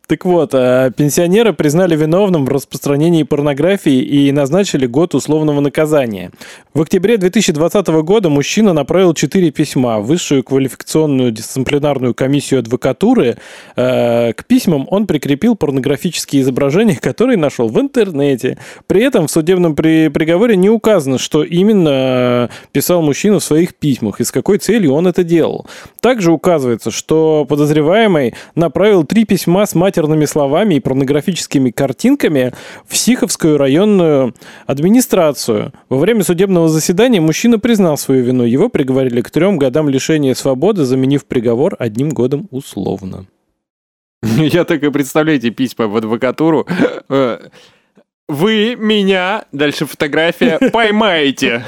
Так 0.07 0.24
вот, 0.25 0.51
а 0.53 0.91
пенсионера 0.91 1.51
признали 1.51 1.95
виновным 1.95 2.45
в 2.45 2.50
распространении 2.50 3.24
порнографии 3.24 4.03
и 4.03 4.31
назначили 4.31 4.86
год 4.86 5.15
условного 5.15 5.62
наказания. 5.62 6.31
В 6.75 6.82
октябре 6.82 7.15
2020 7.15 7.88
года 8.03 8.27
мужчина 8.27 8.74
направил 8.74 9.13
четыре 9.13 9.50
письма 9.50 10.01
в 10.01 10.08
Высшую 10.08 10.44
квалификационную 10.44 11.32
дисциплинарную 11.32 12.13
комиссию 12.13 12.60
адвокатуры. 12.60 13.38
Э, 13.77 14.34
К 14.34 14.44
письмам 14.44 14.86
он 14.91 15.08
прикрепил 15.08 15.55
порнографические 15.55 16.41
изображения, 16.41 16.98
которые 17.01 17.38
нашел 17.38 17.70
в 17.70 17.79
интернете. 17.79 18.58
При 18.88 19.01
этом 19.01 19.27
в 19.27 19.32
судебном 19.32 19.74
при- 19.74 20.10
приговоре 20.10 20.58
не 20.58 20.70
указано, 20.70 21.17
что 21.17 21.46
именно 21.46 21.89
э, 21.89 22.48
писал 22.74 23.01
мужчина 23.01 23.39
в 23.39 23.44
своих 23.46 23.75
письмах 23.75 24.20
и 24.20 24.25
с 24.25 24.32
какой 24.34 24.58
целью 24.58 24.91
он 24.96 25.08
это 25.08 25.24
делал. 25.24 25.67
Также 26.01 26.34
указывается, 26.34 26.91
что 26.91 27.46
подозреваемый 27.48 28.34
направил 28.53 29.05
три 29.05 29.24
письма 29.24 29.65
с 29.65 29.75
матерными 29.75 30.25
словами 30.25 30.75
и 30.75 30.82
порнографическими 30.82 31.70
картинками 31.70 32.51
в 32.86 32.98
Сиховскую 32.98 33.58
районную 33.58 34.36
администрацию. 34.67 35.72
Во 35.88 36.00
время 36.00 36.25
судебного 36.25 36.64
заседания 36.67 37.22
мужчина 37.22 37.60
признал 37.60 37.98
свою 37.98 38.24
вину. 38.24 38.43
Его 38.43 38.69
приговорили 38.69 39.22
к 39.22 39.29
трем 39.29 39.57
годам 39.57 39.89
лишения 39.89 40.34
свободы, 40.34 40.84
заменив 40.86 41.25
приговор 41.25 41.75
одним 41.79 42.10
годом 42.10 42.48
условно. 42.51 43.25
Я 44.24 44.63
так 44.65 44.84
и 44.84 44.89
представляю 44.89 45.38
эти 45.38 45.50
письма 45.50 45.88
в 45.88 45.95
адвокатуру. 45.98 46.67
Э, 47.10 47.39
Вы 48.27 48.75
меня, 48.75 49.45
дальше 49.51 49.86
фотография, 49.86 50.57
поймаете. 50.72 51.63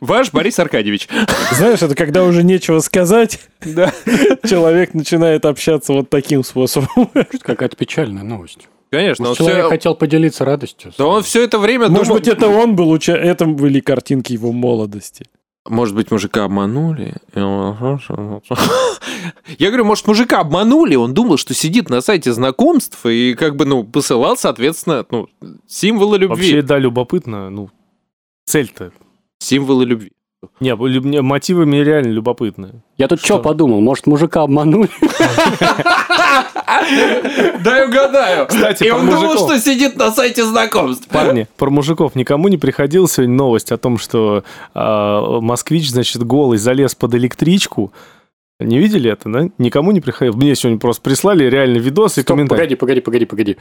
Ваш 0.00 0.32
Борис 0.32 0.58
Аркадьевич. 0.60 1.08
Знаешь, 1.52 1.82
это 1.82 1.94
когда 1.96 2.22
уже 2.24 2.44
нечего 2.44 2.78
сказать, 2.78 3.40
Да. 3.60 3.92
человек 4.48 4.94
начинает 4.94 5.44
общаться 5.44 5.92
вот 5.92 6.08
таким 6.08 6.44
способом. 6.44 7.10
Какая-то 7.42 7.76
печальная 7.76 8.22
новость. 8.22 8.68
Конечно, 8.90 9.24
он 9.24 9.28
Может, 9.30 9.38
человек 9.38 9.64
все... 9.64 9.68
хотел 9.70 9.94
поделиться 9.94 10.44
радостью. 10.44 10.92
Да 10.96 11.06
он 11.06 11.22
все 11.22 11.42
это 11.42 11.58
время 11.58 11.88
Может 11.88 12.08
думал- 12.08 12.18
быть, 12.20 12.28
это 12.28 12.48
он 12.48 12.76
был, 12.76 12.90
уча- 12.90 13.16
это 13.16 13.46
были 13.46 13.80
картинки 13.80 14.32
его 14.32 14.52
молодости. 14.52 15.26
Может 15.68 15.96
быть, 15.96 16.12
мужика 16.12 16.44
обманули? 16.44 17.14
Я 17.34 17.76
говорю, 19.68 19.84
может, 19.84 20.06
мужика 20.06 20.40
обманули, 20.40 20.94
он 20.94 21.12
думал, 21.14 21.38
что 21.38 21.54
сидит 21.54 21.90
на 21.90 22.00
сайте 22.00 22.32
знакомств 22.32 23.04
и 23.04 23.34
как 23.34 23.56
бы, 23.56 23.64
ну, 23.64 23.82
посылал, 23.84 24.36
соответственно, 24.36 25.04
ну, 25.10 25.26
символы 25.66 26.18
любви. 26.18 26.36
Вообще, 26.36 26.62
да, 26.62 26.78
любопытно. 26.78 27.50
Ну, 27.50 27.70
цель-то. 28.44 28.92
Символы 29.40 29.84
любви. 29.84 30.12
Не, 30.60 30.74
мотивы 31.22 31.66
мне 31.66 31.84
реально 31.84 32.08
любопытны. 32.10 32.82
Я 32.96 33.08
тут 33.08 33.18
что 33.20 33.34
Что? 33.34 33.38
подумал, 33.42 33.80
может, 33.80 34.06
мужика 34.06 34.42
обманули? 34.42 34.88
Дай 37.62 37.86
угадаю. 37.86 38.46
Кстати, 38.46 38.84
И 38.84 38.90
он 38.90 39.06
думал, 39.08 39.36
что 39.36 39.58
сидит 39.58 39.96
на 39.96 40.10
сайте 40.10 40.44
знакомств. 40.44 41.08
Парни, 41.08 41.46
про 41.56 41.70
мужиков 41.70 42.14
никому 42.14 42.48
не 42.48 42.56
приходила 42.58 43.08
сегодня 43.08 43.34
новость 43.34 43.72
о 43.72 43.76
том, 43.76 43.98
что 43.98 44.44
а, 44.74 45.40
москвич, 45.40 45.90
значит, 45.90 46.22
голый 46.22 46.58
залез 46.58 46.94
под 46.94 47.14
электричку. 47.14 47.92
Не 48.58 48.78
видели 48.78 49.10
это, 49.10 49.28
да? 49.28 49.48
Никому 49.58 49.92
не 49.92 50.00
приходило. 50.00 50.34
Мне 50.36 50.54
сегодня 50.54 50.78
просто 50.78 51.02
прислали 51.02 51.44
реально 51.44 51.76
видосы 51.78 52.20
и 52.20 52.22
Стоп, 52.22 52.36
комментарии. 52.36 52.74
погоди, 52.74 53.00
погоди, 53.00 53.00
погоди, 53.00 53.24
погоди. 53.26 53.56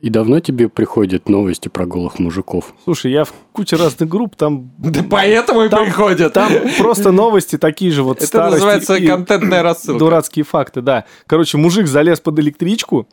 И 0.00 0.10
давно 0.10 0.38
тебе 0.40 0.68
приходят 0.68 1.28
новости 1.28 1.68
про 1.68 1.84
голых 1.84 2.18
мужиков? 2.20 2.72
Слушай, 2.84 3.10
я 3.12 3.24
в 3.24 3.32
куче 3.52 3.76
разных 3.76 4.08
групп, 4.08 4.36
там, 4.36 4.70
Да 4.78 5.02
поэтому 5.08 5.62
и 5.64 5.68
Там- 5.68 5.84
приходят. 5.84 6.32
там 6.32 6.52
просто 6.78 7.10
новости 7.10 7.58
такие 7.58 7.90
же 7.90 8.02
вот 8.04 8.18
Это 8.18 8.26
старости 8.26 8.54
называется 8.56 8.94
и 8.94 9.06
контентная 9.06 9.62
рассылка. 9.62 9.98
Дурацкие 9.98 10.44
факты, 10.44 10.82
да. 10.82 11.04
Короче, 11.26 11.58
мужик 11.58 11.86
залез 11.88 12.20
под 12.20 12.38
электричку, 12.38 13.08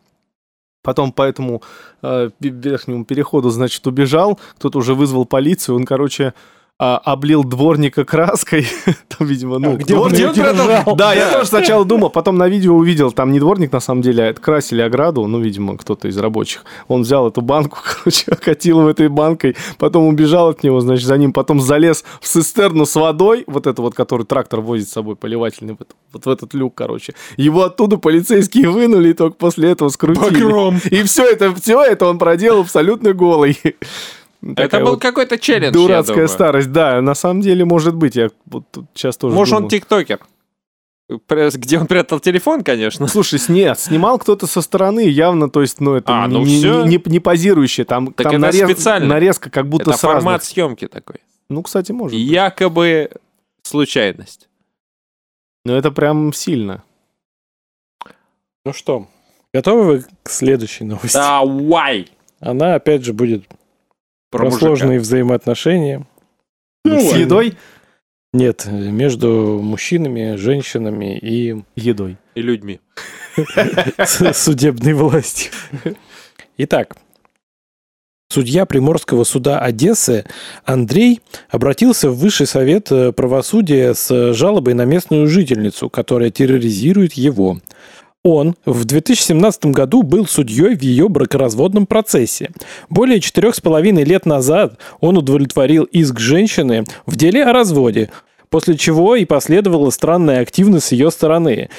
потом 0.84 1.12
по 1.12 1.24
этому 1.24 1.64
э, 2.04 2.30
верхнему 2.40 3.04
переходу, 3.06 3.50
значит, 3.50 3.86
убежал, 3.88 4.40
кто-то 4.58 4.78
уже 4.78 4.94
вызвал 4.94 5.26
полицию, 5.26 5.78
он, 5.78 5.86
короче, 5.86 6.36
а, 6.78 6.98
облил 6.98 7.46
дворника 7.46 8.04
краской, 8.04 8.68
там, 9.08 9.28
видимо, 9.28 9.60
ну, 9.60 9.74
А 9.74 9.78
где 9.78 9.96
он 9.96 10.12
дворник- 10.12 10.20
её 10.20 10.34
держал? 10.34 10.96
Да, 10.98 11.14
я 11.14 11.32
тоже 11.34 11.48
сначала 11.48 11.86
думал, 11.86 12.10
потом 12.10 12.38
на 12.38 12.50
видео 12.50 12.76
увидел, 12.76 13.14
там 13.14 13.32
не 13.32 13.40
дворник 13.40 13.72
на 13.72 13.80
самом 13.80 14.02
деле, 14.02 14.24
а 14.24 14.28
это 14.28 14.42
красили 14.42 14.82
ограду, 14.82 15.26
ну, 15.26 15.40
видимо, 15.40 15.78
кто-то 15.78 16.10
из 16.10 16.18
рабочих. 16.18 16.66
Он 16.90 17.04
взял 17.04 17.30
эту 17.30 17.40
банку, 17.42 17.78
короче, 18.04 18.30
окатил 18.30 18.80
его 18.80 18.90
этой 18.90 19.08
банкой, 19.08 19.56
потом 19.78 20.08
убежал 20.08 20.50
от 20.50 20.64
него, 20.64 20.82
значит, 20.82 21.06
за 21.06 21.18
ним 21.18 21.32
потом 21.32 21.62
залез 21.62 22.04
в 22.20 22.28
цистерну 22.28 22.86
с 22.86 22.96
водой, 22.96 23.46
вот 23.48 23.68
это 23.68 23.82
вот, 23.82 23.96
который 23.96 24.26
трактор 24.26 24.60
возит 24.60 24.90
с 24.90 24.92
собой, 24.92 25.16
поливательный, 25.16 25.78
вот, 25.80 25.96
вот 26.12 26.26
в 26.26 26.30
этот 26.30 26.54
люк, 26.54 26.76
короче. 26.76 27.14
Его 27.38 27.64
оттуда 27.64 27.96
полицейские 27.96 28.70
вынули 28.70 29.10
и 29.10 29.14
только 29.14 29.38
после 29.38 29.70
этого 29.72 29.88
скрутили. 29.88 30.44
Багром. 30.44 30.82
И 30.92 31.04
все 31.04 31.24
это, 31.26 31.56
все 31.56 31.82
это 31.82 32.08
он 32.08 32.18
проделал 32.18 32.62
абсолютно 32.62 33.14
голый. 33.14 33.58
Это 34.58 34.80
был 34.80 34.92
вот 34.92 35.02
какой-то 35.02 35.38
челлендж, 35.40 35.66
я 35.66 35.72
Дурацкая 35.72 36.16
думаю. 36.16 36.28
старость, 36.30 36.72
да, 36.72 37.02
на 37.02 37.16
самом 37.16 37.42
деле, 37.42 37.66
может 37.66 37.96
быть, 37.96 38.16
я 38.16 38.30
вот 38.46 38.64
тут 38.72 38.86
сейчас 38.94 39.18
тоже 39.18 39.36
Может, 39.36 39.54
он 39.54 39.58
думаю. 39.64 39.70
тиктокер. 39.72 40.20
Пре- 41.28 41.52
Где 41.56 41.80
он 41.80 41.88
прятал 41.88 42.20
телефон, 42.20 42.64
конечно. 42.64 43.08
Слушай, 43.08 43.40
нет, 43.50 43.80
снимал 43.80 44.18
кто-то 44.20 44.48
со 44.48 44.62
стороны, 44.62 45.02
явно, 45.08 45.50
то 45.50 45.62
есть, 45.62 45.80
ну, 45.80 45.94
это 45.96 46.24
А, 46.24 46.28
не, 46.28 46.34
ну 46.34 46.44
не, 46.46 46.58
всё. 46.58 46.86
не, 46.86 47.02
не 47.06 47.20
позирующее, 47.20 47.86
там, 47.86 48.08
Так 48.14 48.26
там 48.26 48.34
это 48.34 48.42
нарез- 48.42 48.66
специально. 48.72 49.08
нарезка 49.08 49.50
как 49.50 49.68
будто 49.68 49.92
Это 49.92 50.00
с 50.00 50.04
разных. 50.04 50.24
формат 50.24 50.44
съемки 50.44 50.88
такой. 50.88 51.18
Ну, 51.50 51.62
кстати, 51.64 51.92
может. 51.92 52.18
быть. 52.18 52.28
Якобы 52.28 53.12
случайность. 53.64 54.48
Но 55.64 55.76
это 55.76 55.92
прям 55.92 56.34
сильно. 56.34 56.84
Ну 58.66 58.74
что, 58.74 59.08
готовы 59.54 59.84
вы 59.84 60.06
к 60.24 60.30
следующей 60.30 60.86
новости? 60.86 61.14
Давай! 61.16 62.08
Она, 62.40 62.76
опять 62.76 63.04
же, 63.06 63.14
будет 63.14 63.46
Про 64.36 64.44
про 64.44 64.46
мужика. 64.52 64.66
сложные 64.66 65.00
взаимоотношения. 65.00 66.06
с 66.84 67.16
едой? 67.16 67.56
Нет, 68.34 68.66
между 68.68 69.62
мужчинами, 69.64 70.36
женщинами 70.36 71.18
и 71.18 71.64
Едой. 71.78 72.18
И 72.36 72.42
людьми. 72.42 72.82
судебной 74.34 74.94
властью. 74.94 75.54
Итак, 76.58 76.98
судья 78.30 78.66
Приморского 78.66 79.24
суда 79.24 79.60
Одессы 79.60 80.26
Андрей 80.66 81.22
обратился 81.50 82.10
в 82.10 82.18
Высший 82.18 82.46
совет 82.46 82.92
э, 82.92 83.14
правосудия 83.14 83.94
с 83.94 84.34
жалобой 84.34 84.74
на 84.74 84.84
местную 84.84 85.28
жительницу, 85.28 85.90
которая 85.90 86.30
терроризирует 86.30 87.14
его. 87.14 87.62
Он 88.28 88.56
в 88.66 88.86
2017 88.86 89.68
году 89.68 90.02
был 90.02 90.26
судьей 90.26 90.76
в 90.76 90.82
ее 90.82 91.10
бракоразводном 91.10 91.86
процессе. 91.86 92.50
Более 92.90 93.20
четырех 93.20 93.54
с 93.54 93.62
половиной 93.62 94.04
лет 94.04 94.26
назад 94.26 94.80
он 95.00 95.16
удовлетворил 95.16 95.84
иск 95.84 96.20
женщины 96.20 96.86
в 97.06 97.18
деле 97.18 97.46
о 97.46 97.54
разводе, 97.54 98.10
после 98.50 98.78
чего 98.78 99.16
и 99.16 99.26
последовала 99.26 99.92
странная 99.92 100.42
активность 100.42 100.88
с 100.88 100.92
ее 100.92 101.12
стороны. 101.12 101.70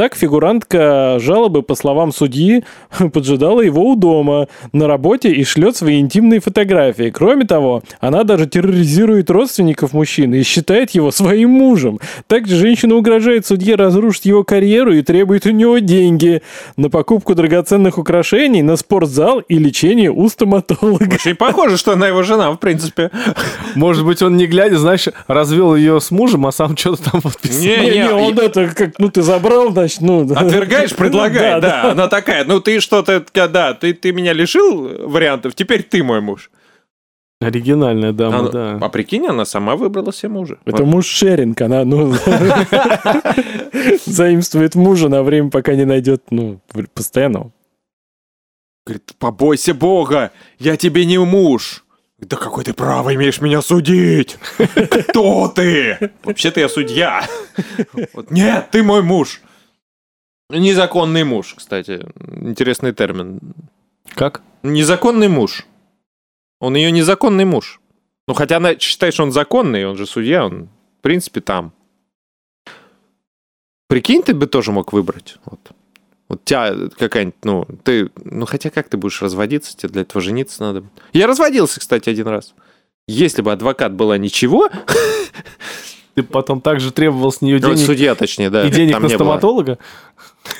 Так 0.00 0.16
фигурантка 0.16 1.18
жалобы, 1.20 1.62
по 1.62 1.74
словам 1.74 2.10
судьи, 2.10 2.64
поджидала 3.12 3.60
его 3.60 3.84
у 3.84 3.96
дома, 3.96 4.48
на 4.72 4.86
работе 4.86 5.30
и 5.30 5.44
шлет 5.44 5.76
свои 5.76 6.00
интимные 6.00 6.40
фотографии. 6.40 7.10
Кроме 7.10 7.44
того, 7.44 7.82
она 8.00 8.24
даже 8.24 8.46
терроризирует 8.46 9.28
родственников 9.28 9.92
мужчины 9.92 10.36
и 10.36 10.42
считает 10.42 10.92
его 10.92 11.10
своим 11.10 11.50
мужем. 11.50 12.00
Также 12.28 12.56
женщина 12.56 12.94
угрожает 12.94 13.44
судье 13.44 13.74
разрушить 13.74 14.24
его 14.24 14.42
карьеру 14.42 14.94
и 14.94 15.02
требует 15.02 15.44
у 15.44 15.50
него 15.50 15.76
деньги 15.80 16.40
на 16.78 16.88
покупку 16.88 17.34
драгоценных 17.34 17.98
украшений, 17.98 18.62
на 18.62 18.76
спортзал 18.76 19.40
и 19.40 19.58
лечение 19.58 20.10
у 20.10 20.30
стоматолога. 20.30 21.16
Очень 21.16 21.34
похоже, 21.34 21.76
что 21.76 21.92
она 21.92 22.08
его 22.08 22.22
жена, 22.22 22.50
в 22.52 22.56
принципе. 22.56 23.10
Может 23.74 24.06
быть, 24.06 24.22
он 24.22 24.38
не 24.38 24.46
глядя, 24.46 24.78
знаешь, 24.78 25.08
развел 25.26 25.76
ее 25.76 26.00
с 26.00 26.10
мужем, 26.10 26.46
а 26.46 26.52
сам 26.52 26.74
что-то 26.74 27.10
там 27.10 27.20
подписал. 27.20 27.60
Не, 27.60 27.90
Не, 27.90 28.10
он 28.10 28.38
это 28.38 28.68
как, 28.74 28.98
ну 28.98 29.10
ты 29.10 29.20
забрал, 29.20 29.70
значит, 29.72 29.89
ну... 30.00 30.22
Отвергаешь, 30.22 30.94
предлагай, 30.94 31.40
Да, 31.60 31.82
да, 31.82 31.90
Она 31.92 32.08
такая, 32.08 32.44
ну 32.44 32.60
ты 32.60 32.80
что-то, 32.80 33.24
да, 33.34 33.74
ты, 33.74 33.94
ты 33.94 34.12
меня 34.12 34.32
лишил 34.32 35.08
вариантов, 35.08 35.54
теперь 35.54 35.82
ты 35.82 36.02
мой 36.04 36.20
муж. 36.20 36.50
Оригинальная 37.40 38.12
дама, 38.12 38.38
Она- 38.40 38.50
да. 38.50 38.78
А 38.82 38.88
прикинь, 38.90 39.26
она 39.26 39.46
сама 39.46 39.74
выбрала 39.74 40.12
себе 40.12 40.28
мужа. 40.28 40.58
Это 40.66 40.84
муж 40.84 41.06
шеринг, 41.06 41.60
она, 41.62 41.84
ну, 41.86 42.12
заимствует 44.06 44.74
мужа 44.74 45.08
на 45.08 45.22
время, 45.22 45.50
пока 45.50 45.74
не 45.74 45.86
найдет, 45.86 46.24
ну, 46.30 46.60
постоянного. 46.94 47.50
Говорит, 48.86 49.12
побойся 49.18 49.72
Бога, 49.72 50.32
я 50.58 50.76
тебе 50.76 51.06
не 51.06 51.18
муж. 51.18 51.84
Да 52.18 52.36
какое 52.36 52.64
ты 52.64 52.74
право 52.74 53.14
имеешь 53.14 53.40
меня 53.40 53.62
судить? 53.62 54.36
Кто 55.08 55.48
ты? 55.48 56.10
Вообще-то 56.24 56.60
я 56.60 56.68
судья. 56.68 57.26
Вот, 58.12 58.30
Нет, 58.30 58.68
ты 58.70 58.82
мой 58.82 59.02
муж. 59.02 59.40
Незаконный 60.50 61.24
муж, 61.24 61.54
кстати. 61.56 62.06
Интересный 62.40 62.92
термин. 62.92 63.40
Как? 64.14 64.42
Незаконный 64.62 65.28
муж. 65.28 65.66
Он 66.58 66.76
ее 66.76 66.90
незаконный 66.90 67.44
муж. 67.44 67.80
Ну, 68.28 68.34
хотя 68.34 68.58
она 68.58 68.78
считает, 68.78 69.14
что 69.14 69.22
он 69.22 69.32
законный, 69.32 69.86
он 69.86 69.96
же 69.96 70.06
судья, 70.06 70.44
он, 70.46 70.68
в 70.98 71.02
принципе, 71.02 71.40
там. 71.40 71.72
Прикинь, 73.88 74.22
ты 74.22 74.34
бы 74.34 74.46
тоже 74.46 74.70
мог 74.70 74.92
выбрать. 74.92 75.36
Вот. 75.46 75.72
Вот 76.28 76.44
тебя 76.44 76.72
какая-нибудь, 76.96 77.44
ну, 77.44 77.66
ты, 77.82 78.10
ну, 78.22 78.46
хотя 78.46 78.70
как 78.70 78.88
ты 78.88 78.96
будешь 78.96 79.20
разводиться, 79.20 79.76
тебе 79.76 79.88
для 79.88 80.02
этого 80.02 80.20
жениться 80.20 80.62
надо. 80.62 80.84
Я 81.12 81.26
разводился, 81.26 81.80
кстати, 81.80 82.08
один 82.08 82.28
раз. 82.28 82.54
если 83.08 83.42
бы 83.42 83.50
адвокат 83.50 83.92
была 83.94 84.16
ничего, 84.16 84.68
Ты 86.20 86.22
потом 86.22 86.60
также 86.60 86.92
требовал 86.92 87.32
с 87.32 87.40
нее 87.40 87.58
ну, 87.60 87.70
денег 87.70 87.86
судья 87.86 88.14
точнее, 88.14 88.50
да. 88.50 88.66
и 88.66 88.70
денег 88.70 88.94
там 88.94 89.02
на 89.02 89.08
было. 89.08 89.16
стоматолога? 89.16 89.78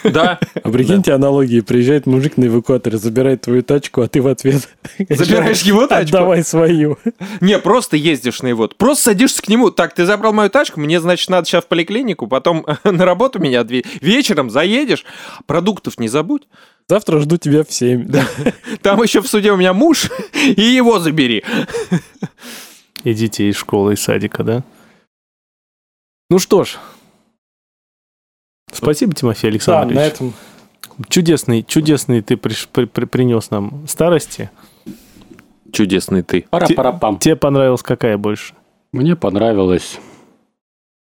Да. 0.05 0.39
А 0.63 0.71
прикиньте 0.71 1.13
аналогии. 1.13 1.61
Приезжает 1.61 2.07
мужик 2.07 2.37
на 2.37 2.47
эвакуаторе, 2.47 2.97
забирает 2.99 3.43
твою 3.43 3.63
тачку, 3.63 4.03
а 4.03 4.09
ты 4.09 4.23
в 4.23 4.27
ответ... 4.27 4.69
Забираешь 5.09 5.63
его 5.63 5.87
тачку? 5.87 6.17
Отдавай 6.17 6.45
свою. 6.45 6.99
Не, 7.41 7.59
просто 7.59 7.97
ездишь 7.97 8.43
на 8.43 8.49
его. 8.49 8.69
Просто 8.69 9.05
садишься 9.05 9.43
к 9.43 9.49
нему. 9.49 9.71
Так, 9.71 9.95
ты 9.95 10.07
забрал 10.07 10.33
мою 10.33 10.51
тачку, 10.51 10.81
мне, 10.81 11.01
значит, 11.01 11.29
надо 11.29 11.47
сейчас 11.47 11.65
в 11.65 11.69
поликлинику, 11.69 12.27
потом 12.27 12.67
на 12.85 13.05
работу 13.05 13.39
меня 13.39 13.67
Вечером 14.01 14.51
заедешь, 14.51 15.05
продуктов 15.47 15.99
не 15.99 16.09
забудь. 16.09 16.49
Завтра 16.89 17.21
жду 17.21 17.37
тебя 17.37 17.63
в 17.63 17.73
7. 17.73 18.11
Там 18.83 19.03
еще 19.03 19.21
в 19.21 19.29
суде 19.29 19.53
у 19.53 19.57
меня 19.57 19.73
муж, 19.73 20.11
и 20.35 20.63
его 20.63 20.99
забери. 20.99 21.45
И 23.05 23.15
детей 23.15 23.51
из 23.51 23.57
школы, 23.57 23.95
из 23.95 24.01
садика, 24.01 24.43
да? 24.43 24.65
Ну 26.31 26.39
что 26.39 26.65
ж. 26.65 26.79
Спасибо, 28.73 29.15
Тимофей 29.15 29.51
Да, 29.51 29.53
Александрович. 29.55 29.97
на 29.97 30.01
этом... 30.07 30.33
Чудесный, 31.09 31.63
чудесный 31.63 32.21
ты 32.21 32.35
приш- 32.35 32.69
при- 32.71 32.85
при- 32.85 33.07
принес 33.07 33.51
нам 33.51 33.87
старости. 33.89 34.51
Чудесный 35.73 36.23
ты. 36.23 36.47
Пара-пара-пам. 36.51 37.19
Тебе 37.19 37.37
понравилась 37.37 37.83
какая 37.83 38.19
больше? 38.19 38.55
Мне 38.93 39.17
понравилось 39.17 39.99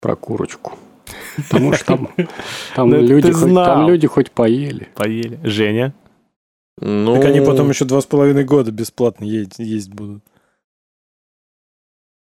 про 0.01 0.17
курочку. 0.17 0.75
Потому 1.37 1.73
что 1.73 1.85
там, 1.87 2.09
там, 2.77 2.91
Да 2.91 2.99
люди, 2.99 3.33
хоть, 3.33 3.55
там 3.55 3.89
люди 3.89 4.07
хоть 4.07 4.31
поели. 4.31 4.89
Поели. 4.95 5.41
Женя. 5.45 5.95
Ну, 6.79 7.17
Так 7.17 7.27
они 7.27 7.41
потом 7.41 7.69
еще 7.71 7.85
два 7.85 8.01
с 8.01 8.07
половиной 8.07 8.45
года 8.45 8.71
бесплатно 8.71 9.25
есть, 9.25 9.59
есть 9.59 9.91
будут. 9.91 10.23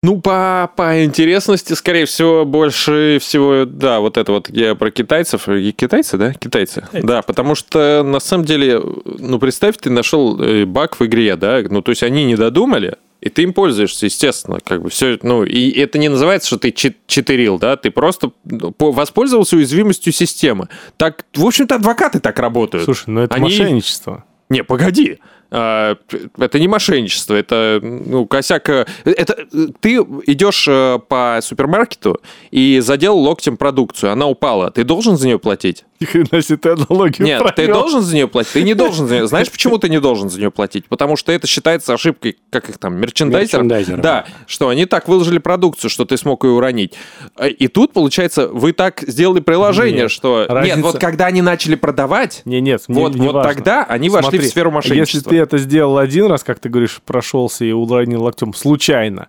Ну, 0.01 0.21
по, 0.21 0.71
по 0.77 1.03
интересности, 1.03 1.73
скорее 1.73 2.05
всего, 2.05 2.45
больше 2.45 3.17
всего, 3.21 3.65
да, 3.65 3.99
вот 3.99 4.15
это 4.17 4.31
вот 4.31 4.49
я 4.49 4.73
про 4.75 4.91
китайцев. 4.91 5.49
И 5.49 5.73
Китайцы, 5.73 6.17
да? 6.17 6.33
Китайцы. 6.33 6.81
Китайцы. 6.87 7.05
Да, 7.05 7.21
потому 7.21 7.53
что, 7.53 8.01
на 8.03 8.21
самом 8.21 8.45
деле, 8.45 8.81
ну, 9.19 9.39
представь, 9.39 9.75
ты 9.77 9.89
нашел 9.89 10.41
э, 10.41 10.63
баг 10.65 10.97
в 10.97 11.05
игре, 11.05 11.35
да? 11.35 11.61
Ну, 11.69 11.81
то 11.81 11.89
есть 11.89 12.01
они 12.03 12.23
не 12.23 12.37
додумали, 12.37 12.95
и 13.19 13.27
ты 13.27 13.43
им 13.43 13.51
пользуешься, 13.51 14.05
естественно, 14.05 14.59
как 14.63 14.81
бы 14.83 14.89
все, 14.89 15.19
ну, 15.21 15.43
и 15.43 15.69
это 15.71 15.97
не 15.97 16.07
называется, 16.07 16.47
что 16.47 16.59
ты 16.59 16.71
чит- 16.71 16.99
читерил, 17.05 17.59
да, 17.59 17.75
ты 17.75 17.91
просто 17.91 18.31
ну, 18.45 18.71
по- 18.71 18.93
воспользовался 18.93 19.57
уязвимостью 19.57 20.13
системы. 20.13 20.69
Так, 20.95 21.25
в 21.35 21.45
общем-то, 21.45 21.75
адвокаты 21.75 22.21
так 22.21 22.39
работают. 22.39 22.85
Слушай, 22.85 23.05
ну 23.09 23.19
это 23.23 23.35
Они- 23.35 23.43
мошенничество. 23.43 24.23
Не, 24.49 24.63
погоди. 24.63 25.19
А, 25.51 25.95
Это 26.37 26.59
не 26.59 26.67
мошенничество, 26.67 27.33
это 27.35 27.79
ну, 27.81 28.25
косяк. 28.27 28.69
э, 28.69 28.85
Это 29.05 29.47
ты 29.79 29.95
идешь 30.27 30.65
э, 30.67 30.99
по 31.07 31.39
супермаркету 31.41 32.21
и 32.51 32.79
задел 32.81 33.17
локтем 33.17 33.57
продукцию, 33.57 34.11
она 34.11 34.27
упала. 34.27 34.69
Ты 34.71 34.83
должен 34.83 35.17
за 35.17 35.25
нее 35.27 35.39
платить? 35.39 35.85
Ни 35.99 36.05
хрена 36.05 36.41
себе 36.41 36.57
ты 36.57 36.69
аналогию 36.69 37.25
Нет, 37.27 37.43
ты 37.43 37.51
провел. 37.53 37.73
должен 37.73 38.01
за 38.01 38.15
нее 38.15 38.27
платить. 38.27 38.53
Ты 38.53 38.63
не 38.63 38.73
должен 38.73 39.07
за 39.07 39.15
нее. 39.15 39.27
Знаешь, 39.27 39.51
почему 39.51 39.77
ты 39.79 39.89
не 39.89 39.99
должен 39.99 40.29
за 40.29 40.39
нее 40.39 40.51
платить? 40.51 40.85
Потому 40.87 41.17
что 41.17 41.31
это 41.31 41.45
считается 41.47 41.93
ошибкой, 41.93 42.37
как 42.51 42.69
их 42.69 42.77
там, 42.77 42.95
мерчендайзеров. 42.95 43.63
Мерчендайзеров. 43.63 44.01
Да, 44.01 44.25
что 44.47 44.69
они 44.69 44.85
так 44.85 45.07
выложили 45.09 45.39
продукцию, 45.39 45.89
что 45.89 46.05
ты 46.05 46.15
смог 46.17 46.43
ее 46.45 46.51
уронить. 46.51 46.93
А, 47.35 47.47
И 47.47 47.67
тут, 47.67 47.91
получается, 47.91 48.47
вы 48.47 48.71
так 48.71 49.01
сделали 49.07 49.41
приложение, 49.41 50.03
Нет, 50.03 50.11
что... 50.11 50.41
Нет, 50.41 50.49
разница- 50.51 50.81
вот 50.81 50.99
когда 50.99 51.25
они 51.25 51.41
начали 51.41 51.75
продавать, 51.75 52.43
Не, 52.45 52.61
нет, 52.61 52.83
не- 52.87 52.95
вот, 52.95 53.15
не 53.15 53.25
вот 53.27 53.35
важно. 53.35 53.53
тогда 53.53 53.83
они 53.83 54.09
вошли 54.09 54.29
Смотри, 54.29 54.39
в 54.39 54.45
сферу 54.45 54.69
Если 54.69 54.75
мошенничества. 54.75 55.29
Ты 55.45 55.55
это 55.55 55.57
сделал 55.57 55.97
один 55.97 56.27
раз, 56.27 56.43
как 56.43 56.59
ты 56.59 56.69
говоришь, 56.69 57.01
прошелся 57.05 57.65
и 57.65 57.71
уронил 57.71 58.23
локтем 58.23 58.53
случайно, 58.53 59.27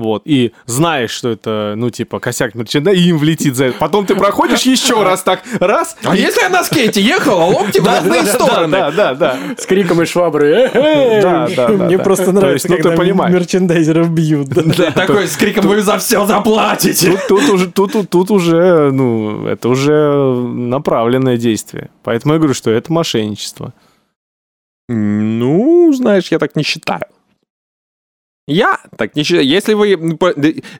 вот, 0.00 0.22
и 0.24 0.52
знаешь, 0.64 1.10
что 1.10 1.28
это, 1.28 1.74
ну, 1.76 1.90
типа, 1.90 2.20
косяк 2.20 2.54
мерченда, 2.54 2.90
и 2.90 3.00
им 3.02 3.18
влетит 3.18 3.54
за 3.54 3.66
это. 3.66 3.78
Потом 3.78 4.06
ты 4.06 4.14
проходишь 4.14 4.62
еще 4.62 5.02
раз 5.02 5.22
так, 5.22 5.42
раз, 5.60 5.94
А 6.04 6.16
если 6.16 6.40
я 6.40 6.48
на 6.48 6.64
скейте 6.64 7.02
ехал, 7.02 7.38
а 7.38 7.44
локти 7.44 7.80
в 7.80 7.86
разные 7.86 8.24
стороны? 8.24 8.70
Да, 8.78 8.90
да, 8.90 9.14
да. 9.14 9.38
С 9.58 9.66
криком 9.66 10.00
из 10.00 10.08
швабры. 10.08 10.70
Да, 10.72 11.48
да, 11.54 11.68
да, 11.68 11.68
Мне 11.68 11.98
просто 11.98 12.26
То 12.26 12.32
нравится, 12.32 12.68
есть, 12.68 12.68
ну, 12.70 12.76
ты 12.76 12.82
когда 12.82 12.96
понимаешь. 12.96 13.34
мерчендайзеров 13.34 14.10
бьют. 14.10 14.48
да. 14.48 14.62
Да, 14.62 14.90
такой 14.90 15.28
с 15.28 15.36
криком 15.36 15.66
«Вы 15.66 15.82
за 15.82 15.98
все 15.98 16.24
заплатите!» 16.24 17.18
Тут, 17.28 17.42
уже, 17.50 17.70
тут, 17.70 17.92
тут, 17.92 18.08
тут 18.08 18.30
уже, 18.30 18.90
ну, 18.92 19.46
это 19.46 19.68
уже 19.68 20.14
направленное 20.14 21.36
действие. 21.36 21.90
Поэтому 22.02 22.32
я 22.32 22.38
говорю, 22.38 22.54
что 22.54 22.70
это 22.70 22.90
мошенничество. 22.90 23.74
Ну, 24.92 25.92
знаешь, 25.92 26.32
я 26.32 26.38
так 26.38 26.56
не 26.56 26.64
считаю. 26.64 27.04
Я 28.50 28.78
так 28.96 29.14
не 29.16 29.22
считаю. 29.22 29.46
Если 29.46 29.74
вы... 29.74 29.96
ну, 29.96 30.18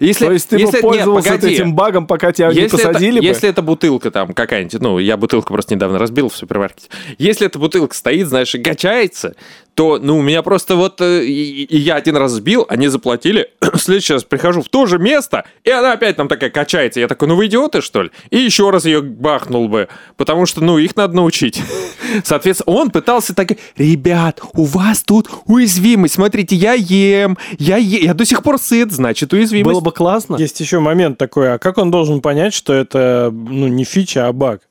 Если, 0.01 0.27
То 0.27 0.33
есть 0.33 0.49
ты 0.49 0.57
если, 0.57 0.77
бы 0.79 0.83
пользовался 0.83 1.31
нет, 1.31 1.41
погоди. 1.41 1.55
этим 1.55 1.75
багом, 1.75 2.07
пока 2.07 2.33
тебя 2.33 2.49
не 2.49 2.57
Если 2.61 2.77
посадили 2.77 3.13
это, 3.13 3.21
бы? 3.21 3.27
если 3.27 3.49
это 3.49 3.63
бутылка 3.63 4.11
там 4.11 4.33
какая-нибудь, 4.33 4.81
ну, 4.81 4.99
я 4.99 5.17
бутылку 5.17 5.53
просто 5.53 5.75
недавно 5.75 5.99
разбил 5.99 6.29
в 6.29 6.37
супермаркете. 6.37 6.89
Если 7.19 7.47
эта 7.47 7.59
бутылка 7.59 7.95
стоит, 7.95 8.27
знаешь, 8.27 8.55
и 8.55 8.59
качается, 8.63 9.35
то, 9.75 9.99
ну, 10.03 10.19
у 10.19 10.23
меня 10.23 10.43
просто 10.43 10.75
вот... 10.77 11.01
э, 11.01 11.25
И, 11.25 11.65
и 11.65 11.79
я 11.79 11.95
один 11.95 12.17
раз 12.17 12.33
сбил, 12.33 12.67
они 12.69 12.89
заплатили. 12.89 13.51
в 13.61 13.79
следующий 13.79 14.15
раз 14.15 14.25
прихожу 14.25 14.63
в 14.63 14.69
то 14.69 14.87
же 14.87 14.99
место, 14.99 15.45
и 15.65 15.71
она 15.71 15.93
опять 15.93 16.17
там 16.17 16.29
такая 16.29 16.51
качается. 16.51 17.01
Я 17.01 17.09
такой, 17.09 17.29
ну 17.29 17.37
вы 17.37 17.47
идиоты, 17.47 17.81
что 17.81 18.03
ли? 18.03 18.11
И 18.31 18.39
еще 18.39 18.71
раз 18.71 18.85
ее 18.85 19.01
бахнул 19.01 19.69
бы. 19.69 19.89
Потому 20.17 20.45
что, 20.47 20.61
ну, 20.63 20.77
их 20.79 20.97
надо 20.97 21.15
научить. 21.15 21.63
Соответственно, 22.25 22.77
он 22.77 22.91
пытался 22.91 23.35
так... 23.35 23.53
Ребят, 23.77 24.41
у 24.55 24.65
вас 24.65 25.03
тут 25.03 25.29
уязвимость. 25.47 26.15
Смотрите, 26.15 26.57
я 26.57 26.75
ем, 26.75 27.39
я. 27.61 27.77
Я 27.77 28.15
до 28.15 28.25
сих 28.25 28.43
пор 28.43 28.59
сыт, 28.59 28.93
значит, 28.93 29.33
уязвимость. 29.33 29.73
Было 29.73 29.81
бы 29.81 29.93
классно. 29.93 30.37
Есть 30.37 30.61
еще 30.61 30.81
момент 30.81 31.19
такой, 31.19 31.55
а 31.55 31.59
как 31.59 31.79
он 31.79 31.91
должен 31.91 32.21
понять, 32.21 32.55
что 32.55 32.73
это 32.73 33.31
ну, 33.33 33.69
не 33.69 33.85
фича, 33.85 34.27
а 34.27 34.33
баг? 34.33 34.63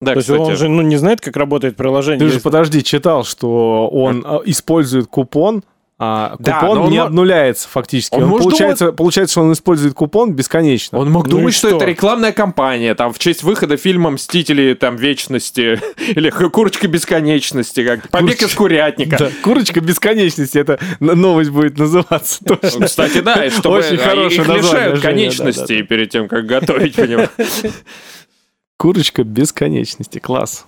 Да, 0.00 0.12
То 0.12 0.18
есть 0.18 0.28
кстати. 0.28 0.40
он 0.40 0.56
же 0.56 0.68
ну, 0.68 0.82
не 0.82 0.96
знает, 0.96 1.20
как 1.20 1.36
работает 1.36 1.76
приложение. 1.76 2.18
Ты 2.18 2.34
же, 2.34 2.40
подожди, 2.40 2.82
читал, 2.82 3.22
что 3.24 3.88
он 3.88 4.24
а, 4.26 4.40
использует 4.44 5.06
купон, 5.06 5.62
а 6.04 6.34
Да, 6.40 6.58
купон 6.58 6.78
но 6.78 6.84
он 6.86 6.90
не 6.90 6.98
мо- 6.98 7.04
обнуляется 7.04 7.68
фактически. 7.68 8.14
Он 8.16 8.24
Он 8.24 8.30
получается, 8.40 8.90
получается, 8.90 9.34
что 9.34 9.42
он 9.42 9.52
использует 9.52 9.94
купон 9.94 10.32
бесконечно. 10.32 10.98
Он 10.98 11.08
мог 11.12 11.26
Ну 11.26 11.36
думать, 11.38 11.54
что? 11.54 11.68
что? 11.68 11.76
это 11.76 11.86
рекламная 11.86 12.32
кампания, 12.32 12.96
там, 12.96 13.12
в 13.12 13.20
честь 13.20 13.44
выхода 13.44 13.76
фильма 13.76 14.10
«Мстители 14.10 14.74
там, 14.74 14.96
вечности» 14.96 15.80
или 16.08 16.30
«Курочка 16.30 16.88
бесконечности», 16.88 17.84
как 17.86 18.08
«Побег 18.08 18.30
Курочка. 18.30 18.44
из 18.46 18.54
курятника». 18.54 19.16
Да, 19.16 19.30
курочка 19.44 19.80
бесконечности, 19.80 20.58
это 20.58 20.80
новость 20.98 21.50
будет 21.50 21.78
называться 21.78 22.44
точно. 22.44 22.80
Ну, 22.80 22.86
Кстати, 22.86 23.20
да, 23.20 23.44
и 23.46 23.50
чтобы 23.50 23.76
Очень 23.78 23.98
хорошее 23.98 24.40
их 24.42 24.48
название, 24.48 24.96
конечностей 25.00 25.76
да, 25.76 25.82
да, 25.82 25.86
перед 25.86 26.10
тем, 26.10 26.26
как 26.26 26.46
готовить, 26.46 26.96
понимаешь? 26.96 27.28
Курочка 28.76 29.22
бесконечности, 29.22 30.18
класс. 30.18 30.66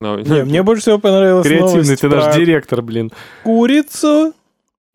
Ну, 0.00 0.18
Не, 0.18 0.44
мне 0.44 0.62
больше 0.62 0.82
всего 0.82 0.98
понравилась 0.98 1.46
Креативный 1.46 1.72
новость 1.84 2.00
ты 2.00 2.08
наш 2.08 2.24
про 2.24 2.32
директор, 2.34 2.82
блин. 2.82 3.12
курицу. 3.44 4.34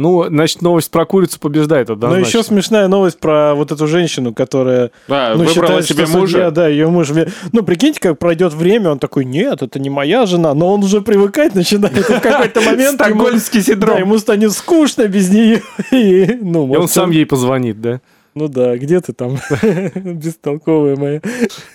Ну, 0.01 0.25
значит, 0.27 0.61
новость 0.63 0.89
про 0.89 1.05
курицу 1.05 1.39
побеждает 1.39 1.89
Но 1.89 1.93
однозначно. 1.93 2.27
еще 2.27 2.43
смешная 2.43 2.87
новость 2.87 3.19
про 3.19 3.53
вот 3.53 3.71
эту 3.71 3.85
женщину, 3.87 4.33
которая 4.33 4.89
Да, 5.07 5.33
ну, 5.35 5.43
выбрала 5.43 5.53
считает, 5.53 5.85
себе 5.85 6.05
что 6.07 6.17
мужа. 6.17 6.31
судья, 6.31 6.51
да, 6.51 6.67
ее 6.67 6.87
муж. 6.87 7.09
Ну, 7.51 7.61
прикиньте, 7.63 7.99
как 7.99 8.17
пройдет 8.17 8.53
время, 8.53 8.91
он 8.91 8.99
такой, 8.99 9.25
нет, 9.25 9.61
это 9.61 9.79
не 9.79 9.91
моя 9.91 10.25
жена, 10.25 10.55
но 10.55 10.73
он 10.73 10.83
уже 10.83 11.01
привыкать 11.01 11.53
начинает. 11.53 11.95
И 11.97 12.01
в 12.01 12.19
какой-то 12.19 12.61
момент 12.65 12.95
Стокгольмский 12.95 13.59
да, 13.59 13.65
синдром. 13.65 13.97
ему 13.99 14.17
станет 14.17 14.51
скучно 14.53 15.07
без 15.07 15.29
нее. 15.29 15.61
И, 15.91 16.37
ну, 16.41 16.73
И 16.73 16.77
он 16.77 16.87
сам 16.87 17.11
ей 17.11 17.25
позвонит, 17.27 17.79
да? 17.79 18.01
Ну 18.33 18.47
да, 18.47 18.77
где 18.77 19.01
ты 19.01 19.13
там, 19.13 19.37
бестолковая 19.95 20.95
моя. 20.95 21.21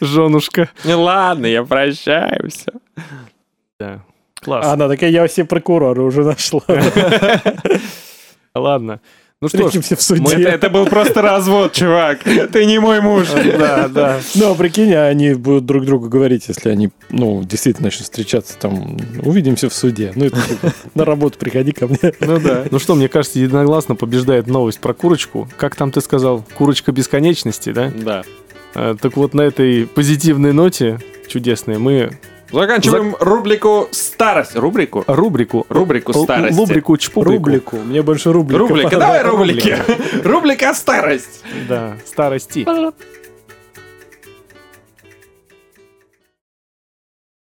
Женушка. 0.00 0.68
Ну 0.84 1.02
ладно, 1.02 1.46
я 1.46 1.62
прощаю, 1.62 2.50
все. 2.50 2.72
Да. 3.78 4.00
Класс. 4.42 4.64
А 4.66 4.72
она 4.72 4.88
такая, 4.88 5.10
я 5.10 5.26
все 5.26 5.44
прокуроры 5.44 6.02
уже 6.02 6.22
нашла. 6.24 6.62
Ладно. 8.60 9.00
Ну 9.42 9.48
что 9.48 9.58
ж, 9.58 9.64
Встретимся 9.66 9.96
в 9.96 10.10
Это, 10.18 10.30
суде. 10.30 10.42
это 10.44 10.70
был 10.70 10.86
просто 10.86 11.20
развод, 11.20 11.74
чувак. 11.74 12.20
Ты 12.24 12.64
не 12.64 12.78
мой 12.78 13.02
муж. 13.02 13.28
да, 13.58 13.86
да. 13.86 14.18
Ну, 14.34 14.52
а 14.52 14.54
прикинь, 14.54 14.94
они 14.94 15.34
будут 15.34 15.66
друг 15.66 15.84
другу 15.84 16.08
говорить, 16.08 16.48
если 16.48 16.70
они, 16.70 16.88
ну, 17.10 17.42
действительно 17.44 17.88
начнут 17.88 18.04
встречаться, 18.04 18.56
там, 18.58 18.96
увидимся 19.22 19.68
в 19.68 19.74
суде. 19.74 20.12
Ну, 20.14 20.24
это 20.24 20.40
типа, 20.40 20.72
на 20.94 21.04
работу 21.04 21.38
приходи 21.38 21.72
ко 21.72 21.86
мне. 21.86 21.98
Ну 22.20 22.40
да. 22.40 22.64
Ну 22.70 22.78
что, 22.78 22.94
мне 22.94 23.08
кажется, 23.08 23.38
единогласно 23.38 23.94
побеждает 23.94 24.46
новость 24.46 24.80
про 24.80 24.94
курочку. 24.94 25.46
Как 25.58 25.76
там 25.76 25.92
ты 25.92 26.00
сказал? 26.00 26.42
Курочка 26.56 26.90
бесконечности, 26.92 27.72
да? 27.74 27.92
Да. 27.94 28.22
Э, 28.74 28.96
Так 28.98 29.18
вот, 29.18 29.34
на 29.34 29.42
этой 29.42 29.86
позитивной 29.86 30.54
ноте 30.54 30.98
чудесной 31.28 31.76
мы 31.76 32.18
Заканчиваем 32.50 33.16
рубрику 33.20 33.88
«Старость». 33.90 34.56
Рубрику? 34.56 35.04
рубрику... 35.06 35.66
Рубрику 35.68 36.12
старости. 36.12 36.58
Рубрику 36.58 36.96
чпубрику. 36.96 37.34
Рублику. 37.34 37.76
Мне 37.76 38.02
больше 38.02 38.32
рублика. 38.32 38.58
Рубрика. 38.58 38.96
Давай 38.98 39.22
рубрики. 39.22 39.76
Рубрика 40.24 40.74
«Старость». 40.74 41.42
Да, 41.68 41.96
старости. 42.06 42.66